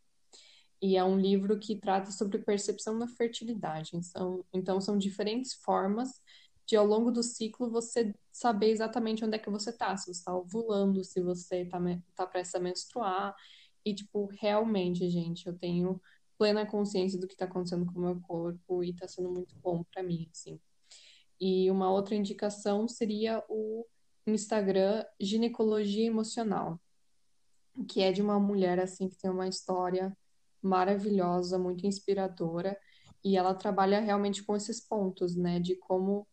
E 0.82 0.98
é 0.98 1.04
um 1.04 1.18
livro 1.20 1.60
que 1.60 1.78
trata 1.78 2.12
sobre 2.12 2.40
percepção 2.40 2.98
da 2.98 3.08
fertilidade. 3.08 3.92
Então, 3.96 4.46
então 4.54 4.82
são 4.82 4.98
diferentes 4.98 5.54
formas 5.54 6.22
de, 6.66 6.76
ao 6.76 6.86
longo 6.86 7.12
do 7.12 7.22
ciclo, 7.22 7.70
você 7.70 8.14
saber 8.32 8.70
exatamente 8.70 9.24
onde 9.24 9.36
é 9.36 9.40
que 9.40 9.50
você 9.50 9.70
está. 9.70 9.96
Se 9.98 10.06
você 10.06 10.12
está 10.12 10.36
ovulando, 10.36 11.04
se 11.04 11.22
você 11.22 11.62
está 11.62 11.80
tá 12.16 12.26
prestes 12.26 12.56
a 12.56 12.60
menstruar. 12.60 13.36
E, 13.86 13.94
tipo, 13.94 14.28
realmente, 14.40 15.10
gente, 15.10 15.48
eu 15.48 15.58
tenho 15.58 16.02
plena 16.38 16.66
consciência 16.66 17.20
do 17.20 17.28
que 17.28 17.34
está 17.34 17.46
acontecendo 17.46 17.86
com 17.86 18.00
o 18.00 18.02
meu 18.02 18.20
corpo 18.22 18.84
e 18.84 18.92
está 18.92 19.08
sendo 19.08 19.30
muito 19.30 19.56
bom 19.58 19.84
para 19.84 20.04
mim, 20.04 20.28
assim. 20.32 20.60
E 21.40 21.70
uma 21.70 21.92
outra 21.92 22.16
indicação 22.16 22.88
seria 22.88 23.44
o 23.50 23.86
Instagram 24.26 25.04
Ginecologia 25.20 26.06
Emocional, 26.06 26.80
que 27.88 28.02
é 28.02 28.12
de 28.12 28.22
uma 28.22 28.40
mulher 28.40 28.80
assim 28.80 29.10
que 29.10 29.18
tem 29.18 29.30
uma 29.30 29.48
história 29.48 30.16
maravilhosa, 30.62 31.60
muito 31.60 31.86
inspiradora, 31.86 32.78
e 33.24 33.36
ela 33.36 33.54
trabalha 33.54 34.00
realmente 34.00 34.44
com 34.44 34.56
esses 34.56 34.80
pontos, 34.80 35.36
né, 35.36 35.60
de 35.60 35.76
como 35.76 36.28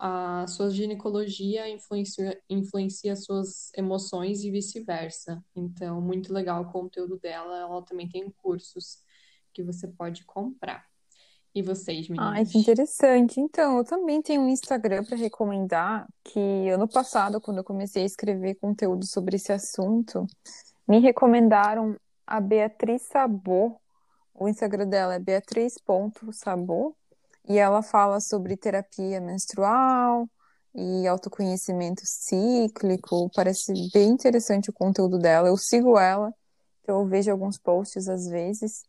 a 0.00 0.46
sua 0.46 0.70
ginecologia 0.70 1.68
influencia, 1.68 2.42
influencia 2.48 3.14
suas 3.14 3.70
emoções 3.76 4.42
e 4.42 4.50
vice-versa. 4.50 5.44
Então, 5.54 6.00
muito 6.00 6.32
legal 6.32 6.62
o 6.62 6.72
conteúdo 6.72 7.18
dela. 7.18 7.58
Ela 7.58 7.82
também 7.82 8.08
tem 8.08 8.30
cursos 8.30 9.02
que 9.52 9.62
você 9.62 9.88
pode 9.88 10.24
comprar. 10.24 10.84
E 11.54 11.62
vocês, 11.62 12.08
meninas? 12.08 12.32
Ai, 12.32 12.44
que 12.44 12.58
interessante. 12.58 13.40
Então, 13.40 13.78
eu 13.78 13.84
também 13.84 14.22
tenho 14.22 14.42
um 14.42 14.48
Instagram 14.48 15.04
para 15.04 15.16
recomendar, 15.16 16.06
que 16.22 16.68
ano 16.68 16.86
passado, 16.86 17.40
quando 17.40 17.58
eu 17.58 17.64
comecei 17.64 18.04
a 18.04 18.06
escrever 18.06 18.54
conteúdo 18.54 19.04
sobre 19.04 19.36
esse 19.36 19.52
assunto, 19.52 20.26
me 20.86 21.00
recomendaram 21.00 21.96
a 22.24 22.40
Beatriz 22.40 23.02
Sabor. 23.02 23.76
O 24.32 24.48
Instagram 24.48 24.86
dela 24.86 25.14
é 25.14 25.18
beatriz.sabor 25.18 26.94
e 27.48 27.58
ela 27.58 27.82
fala 27.82 28.20
sobre 28.20 28.56
terapia 28.56 29.20
menstrual 29.20 30.28
e 30.72 31.06
autoconhecimento 31.06 32.02
cíclico. 32.04 33.28
Parece 33.34 33.72
bem 33.92 34.10
interessante 34.10 34.70
o 34.70 34.72
conteúdo 34.72 35.18
dela. 35.18 35.48
Eu 35.48 35.56
sigo 35.56 35.98
ela, 35.98 36.32
então 36.82 37.00
eu 37.00 37.06
vejo 37.06 37.30
alguns 37.30 37.58
posts 37.58 38.08
às 38.08 38.28
vezes. 38.28 38.84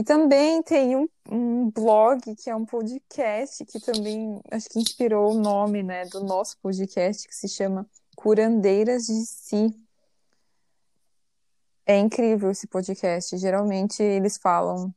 E 0.00 0.02
também 0.02 0.62
tem 0.62 0.96
um, 0.96 1.06
um, 1.30 1.70
blog 1.70 2.34
que 2.34 2.48
é 2.48 2.56
um 2.56 2.64
podcast 2.64 3.62
que 3.66 3.78
também 3.78 4.40
acho 4.50 4.66
que 4.70 4.78
inspirou 4.78 5.32
o 5.32 5.38
nome 5.38 5.82
né, 5.82 6.06
do 6.06 6.24
nosso 6.24 6.56
podcast, 6.62 7.28
que 7.28 7.34
se 7.34 7.46
chama 7.46 7.86
Curandeiras 8.16 9.04
de 9.04 9.26
Si. 9.26 9.78
É 11.84 11.98
incrível 11.98 12.50
esse 12.50 12.66
podcast. 12.66 13.36
Geralmente 13.36 14.02
eles 14.02 14.38
falam. 14.38 14.90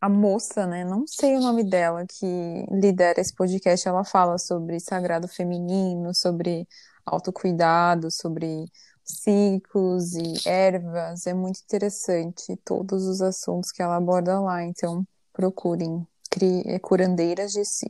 A 0.00 0.08
moça, 0.08 0.66
né? 0.66 0.84
Não 0.84 1.06
sei 1.06 1.36
o 1.36 1.40
nome 1.40 1.62
dela, 1.62 2.04
que 2.04 2.66
lidera 2.72 3.20
esse 3.20 3.32
podcast, 3.34 3.88
ela 3.88 4.04
fala 4.04 4.36
sobre 4.36 4.78
sagrado 4.80 5.28
feminino, 5.28 6.12
sobre 6.12 6.68
autocuidado, 7.06 8.10
sobre 8.10 8.66
ciclos 9.04 10.14
e 10.14 10.48
ervas, 10.48 11.26
é 11.26 11.34
muito 11.34 11.60
interessante 11.60 12.56
todos 12.64 13.06
os 13.06 13.20
assuntos 13.20 13.70
que 13.70 13.82
ela 13.82 13.96
aborda 13.96 14.40
lá. 14.40 14.64
Então, 14.64 15.06
Procurem. 15.32 16.06
Cri... 16.30 16.62
É 16.64 16.78
Curandeiras 16.78 17.52
de 17.52 17.64
Si. 17.64 17.88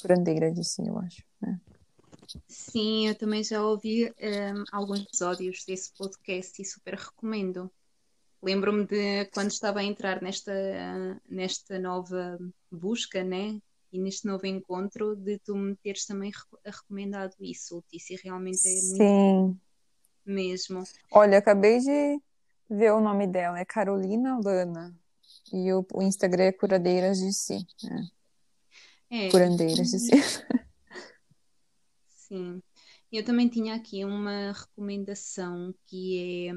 Curandeira 0.00 0.52
de 0.52 0.62
Si, 0.62 0.86
eu 0.86 0.98
acho. 0.98 1.22
né? 1.40 1.60
Sim, 2.46 3.08
eu 3.08 3.14
também 3.14 3.42
já 3.42 3.64
ouvi 3.64 4.06
um, 4.06 4.64
alguns 4.70 5.00
episódios 5.00 5.64
desse 5.66 5.90
podcast 5.96 6.60
e 6.60 6.64
super 6.64 6.94
recomendo. 6.94 7.70
Lembro-me 8.42 8.86
de 8.86 9.24
quando 9.34 9.50
estava 9.50 9.80
a 9.80 9.84
entrar 9.84 10.22
nesta, 10.22 10.52
nesta 11.28 11.78
nova 11.78 12.38
busca, 12.70 13.24
né? 13.24 13.60
E 13.92 13.98
neste 13.98 14.26
novo 14.26 14.46
encontro, 14.46 15.16
de 15.16 15.38
tu 15.38 15.56
me 15.56 15.74
teres 15.76 16.06
também 16.06 16.30
reco- 16.30 16.58
recomendado 16.64 17.34
isso, 17.40 17.76
Letícia. 17.76 18.18
Realmente 18.22 18.60
é 18.66 18.82
muito 18.82 18.96
Sim. 18.96 19.60
Mesmo. 20.24 20.84
Olha, 21.10 21.38
acabei 21.38 21.78
de 21.78 22.20
ver 22.68 22.92
o 22.92 23.00
nome 23.00 23.26
dela. 23.26 23.58
É 23.58 23.64
Carolina 23.64 24.38
Lana. 24.42 24.94
E 25.52 25.72
o, 25.72 25.84
o 25.94 26.02
Instagram 26.02 26.44
é 26.44 26.52
Curadeiras 26.52 27.18
de 27.18 27.32
Si. 27.32 27.66
né? 27.82 28.08
É, 29.10 29.30
Curandeiras 29.30 29.90
de 29.90 29.98
Si. 29.98 30.10
Sim, 32.06 32.62
eu 33.10 33.24
também 33.24 33.48
tinha 33.48 33.74
aqui 33.74 34.04
uma 34.04 34.52
recomendação 34.52 35.74
que 35.86 36.48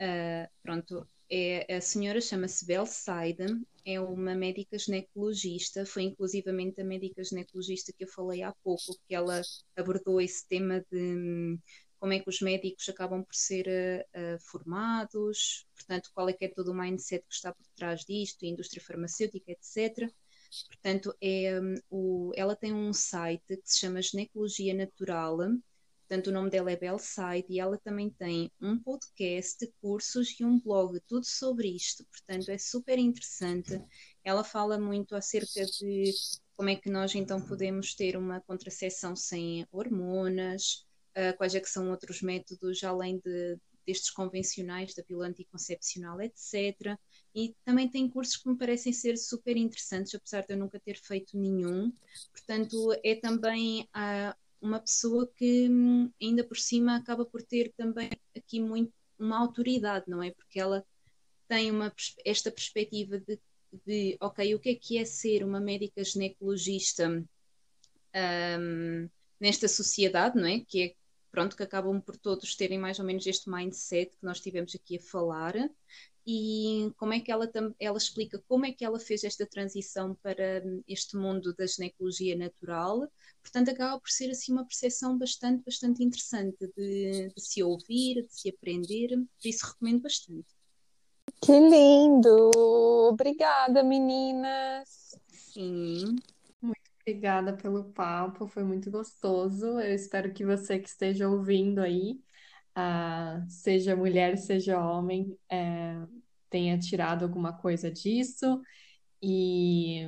é, 0.00 0.44
ah, 0.44 0.50
pronto, 0.62 1.06
é, 1.30 1.76
a 1.76 1.80
senhora 1.80 2.20
chama-se 2.20 2.64
Belle 2.64 2.86
Seiden, 2.86 3.66
é 3.84 4.00
uma 4.00 4.34
médica 4.34 4.78
ginecologista, 4.78 5.84
foi 5.84 6.04
inclusivamente 6.04 6.80
a 6.80 6.84
médica 6.84 7.22
ginecologista 7.22 7.92
que 7.92 8.04
eu 8.04 8.08
falei 8.08 8.42
há 8.42 8.52
pouco, 8.64 8.98
que 9.06 9.14
ela 9.14 9.40
abordou 9.76 10.20
esse 10.20 10.46
tema 10.46 10.84
de 10.90 10.98
hum, 10.98 11.58
como 11.98 12.12
é 12.12 12.20
que 12.20 12.28
os 12.28 12.40
médicos 12.40 12.88
acabam 12.88 13.24
por 13.24 13.34
ser 13.34 13.68
ah, 14.14 14.36
formados, 14.40 15.66
portanto, 15.74 16.10
qual 16.14 16.28
é 16.28 16.32
que 16.32 16.44
é 16.44 16.48
todo 16.48 16.70
o 16.70 16.74
mindset 16.74 17.24
que 17.26 17.34
está 17.34 17.52
por 17.52 17.66
trás 17.76 18.04
disto, 18.04 18.44
indústria 18.44 18.82
farmacêutica, 18.82 19.52
etc. 19.52 20.10
Portanto, 20.66 21.14
é, 21.20 21.60
hum, 21.60 21.74
o, 21.90 22.32
ela 22.34 22.56
tem 22.56 22.72
um 22.72 22.92
site 22.92 23.56
que 23.56 23.70
se 23.70 23.80
chama 23.80 24.02
Ginecologia 24.02 24.74
Natural. 24.74 25.36
Portanto, 26.08 26.28
o 26.28 26.32
nome 26.32 26.48
dela 26.48 26.70
é 26.72 26.76
Belside 26.76 27.46
e 27.50 27.60
ela 27.60 27.76
também 27.76 28.08
tem 28.08 28.50
um 28.60 28.78
podcast, 28.78 29.70
cursos 29.80 30.34
e 30.40 30.44
um 30.44 30.58
blog, 30.58 30.98
tudo 31.06 31.26
sobre 31.26 31.68
isto. 31.68 32.04
Portanto, 32.06 32.50
é 32.50 32.56
super 32.56 32.98
interessante. 32.98 33.78
Ela 34.24 34.42
fala 34.42 34.78
muito 34.78 35.14
acerca 35.14 35.66
de 35.66 36.12
como 36.56 36.70
é 36.70 36.76
que 36.76 36.90
nós 36.90 37.14
então 37.14 37.40
podemos 37.40 37.94
ter 37.94 38.16
uma 38.16 38.40
contracepção 38.40 39.14
sem 39.14 39.66
hormonas, 39.70 40.87
ah, 41.14 41.32
quais 41.34 41.54
é 41.54 41.60
que 41.60 41.68
são 41.68 41.90
outros 41.90 42.22
métodos 42.22 42.82
além 42.84 43.18
de, 43.18 43.58
destes 43.86 44.10
convencionais, 44.10 44.94
da 44.94 45.02
pílula 45.02 45.28
anticoncepcional, 45.28 46.20
etc. 46.20 46.98
E 47.34 47.54
também 47.64 47.88
tem 47.88 48.08
cursos 48.08 48.36
que 48.36 48.48
me 48.48 48.56
parecem 48.56 48.92
ser 48.92 49.16
super 49.16 49.56
interessantes, 49.56 50.14
apesar 50.14 50.44
de 50.46 50.52
eu 50.52 50.58
nunca 50.58 50.78
ter 50.78 50.98
feito 50.98 51.38
nenhum. 51.38 51.90
Portanto, 52.32 52.94
é 53.02 53.14
também 53.14 53.88
ah, 53.94 54.36
uma 54.60 54.80
pessoa 54.80 55.26
que 55.36 55.68
hum, 55.70 56.10
ainda 56.20 56.44
por 56.44 56.58
cima 56.58 56.96
acaba 56.96 57.24
por 57.24 57.42
ter 57.42 57.72
também 57.76 58.10
aqui 58.36 58.60
muito 58.60 58.92
uma 59.18 59.38
autoridade, 59.38 60.04
não 60.08 60.22
é? 60.22 60.30
Porque 60.32 60.60
ela 60.60 60.84
tem 61.48 61.70
uma, 61.70 61.92
esta 62.24 62.50
perspectiva 62.50 63.18
de, 63.18 63.40
de, 63.86 64.16
ok, 64.20 64.54
o 64.54 64.60
que 64.60 64.70
é 64.70 64.74
que 64.74 64.98
é 64.98 65.04
ser 65.04 65.42
uma 65.42 65.60
médica 65.60 66.04
ginecologista 66.04 67.08
hum, 68.14 69.08
nesta 69.40 69.68
sociedade, 69.68 70.36
não 70.36 70.46
é? 70.46 70.60
Que 70.60 70.82
é, 70.82 70.94
pronto, 71.30 71.56
que 71.56 71.62
acabam 71.62 72.00
por 72.00 72.16
todos 72.16 72.54
terem 72.56 72.78
mais 72.78 72.98
ou 72.98 73.04
menos 73.04 73.26
este 73.26 73.48
mindset 73.50 74.16
que 74.16 74.24
nós 74.24 74.40
tivemos 74.40 74.74
aqui 74.74 74.96
a 74.96 75.00
falar 75.00 75.54
e 76.30 76.92
como 76.98 77.14
é 77.14 77.20
que 77.20 77.32
ela, 77.32 77.50
ela 77.80 77.96
explica 77.96 78.38
como 78.46 78.66
é 78.66 78.70
que 78.70 78.84
ela 78.84 79.00
fez 79.00 79.24
esta 79.24 79.46
transição 79.46 80.14
para 80.22 80.62
hum, 80.62 80.82
este 80.86 81.16
mundo 81.16 81.54
da 81.54 81.66
ginecologia 81.66 82.36
natural. 82.36 83.10
Portanto, 83.40 83.70
acaba 83.70 83.98
por 83.98 84.10
ser 84.10 84.30
assim 84.30 84.52
uma 84.52 84.66
percepção 84.66 85.16
bastante, 85.16 85.64
bastante 85.64 86.04
interessante 86.04 86.70
de, 86.76 87.32
de 87.34 87.40
se 87.40 87.62
ouvir, 87.62 88.26
de 88.26 88.34
se 88.34 88.50
aprender, 88.50 89.08
por 89.16 89.48
isso 89.48 89.66
recomendo 89.68 90.02
bastante. 90.02 90.46
Que 91.40 91.52
lindo! 91.52 92.50
Obrigada, 93.08 93.82
meninas! 93.82 95.16
Sim, 95.32 96.14
Obrigada 97.08 97.56
pelo 97.56 97.84
papo, 97.84 98.46
foi 98.46 98.62
muito 98.62 98.90
gostoso. 98.90 99.80
Eu 99.80 99.94
espero 99.94 100.30
que 100.30 100.44
você 100.44 100.78
que 100.78 100.86
esteja 100.90 101.26
ouvindo 101.26 101.78
aí, 101.78 102.20
ah, 102.74 103.42
seja 103.48 103.96
mulher, 103.96 104.36
seja 104.36 104.78
homem, 104.78 105.34
eh, 105.50 106.04
tenha 106.50 106.78
tirado 106.78 107.24
alguma 107.24 107.50
coisa 107.54 107.90
disso 107.90 108.60
e 109.22 110.06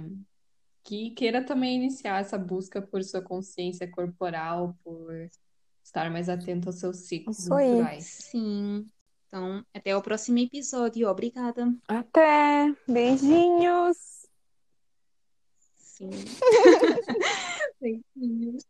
que 0.84 1.12
queira 1.12 1.42
também 1.42 1.76
iniciar 1.76 2.20
essa 2.20 2.36
busca 2.36 2.82
por 2.82 3.02
sua 3.02 3.22
consciência 3.22 3.90
corporal, 3.90 4.76
por 4.84 5.10
estar 5.82 6.10
mais 6.10 6.28
atento 6.28 6.68
aos 6.68 6.80
seus 6.80 7.08
ciclos 7.08 7.38
Isso 7.38 7.54
aí. 7.54 7.70
naturais. 7.70 8.04
sim. 8.04 8.86
Então, 9.26 9.64
até 9.72 9.92
ao 9.92 10.02
próximo 10.02 10.38
episódio. 10.38 11.08
Obrigada. 11.08 11.72
Até! 11.88 12.74
Beijinhos! 12.86 14.09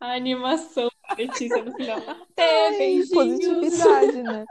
A 0.00 0.12
animação 0.14 0.88
da 1.08 1.14
Letícia 1.16 1.64
no 1.64 1.74
final. 1.74 1.98
Até, 1.98 2.68
Ai, 2.68 2.78
beijinhos! 2.78 3.10
positividade, 3.12 4.22
né? 4.22 4.46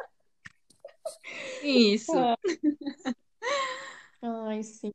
Isso. 1.63 2.11
Ai, 4.21 4.61
sim. 4.63 4.91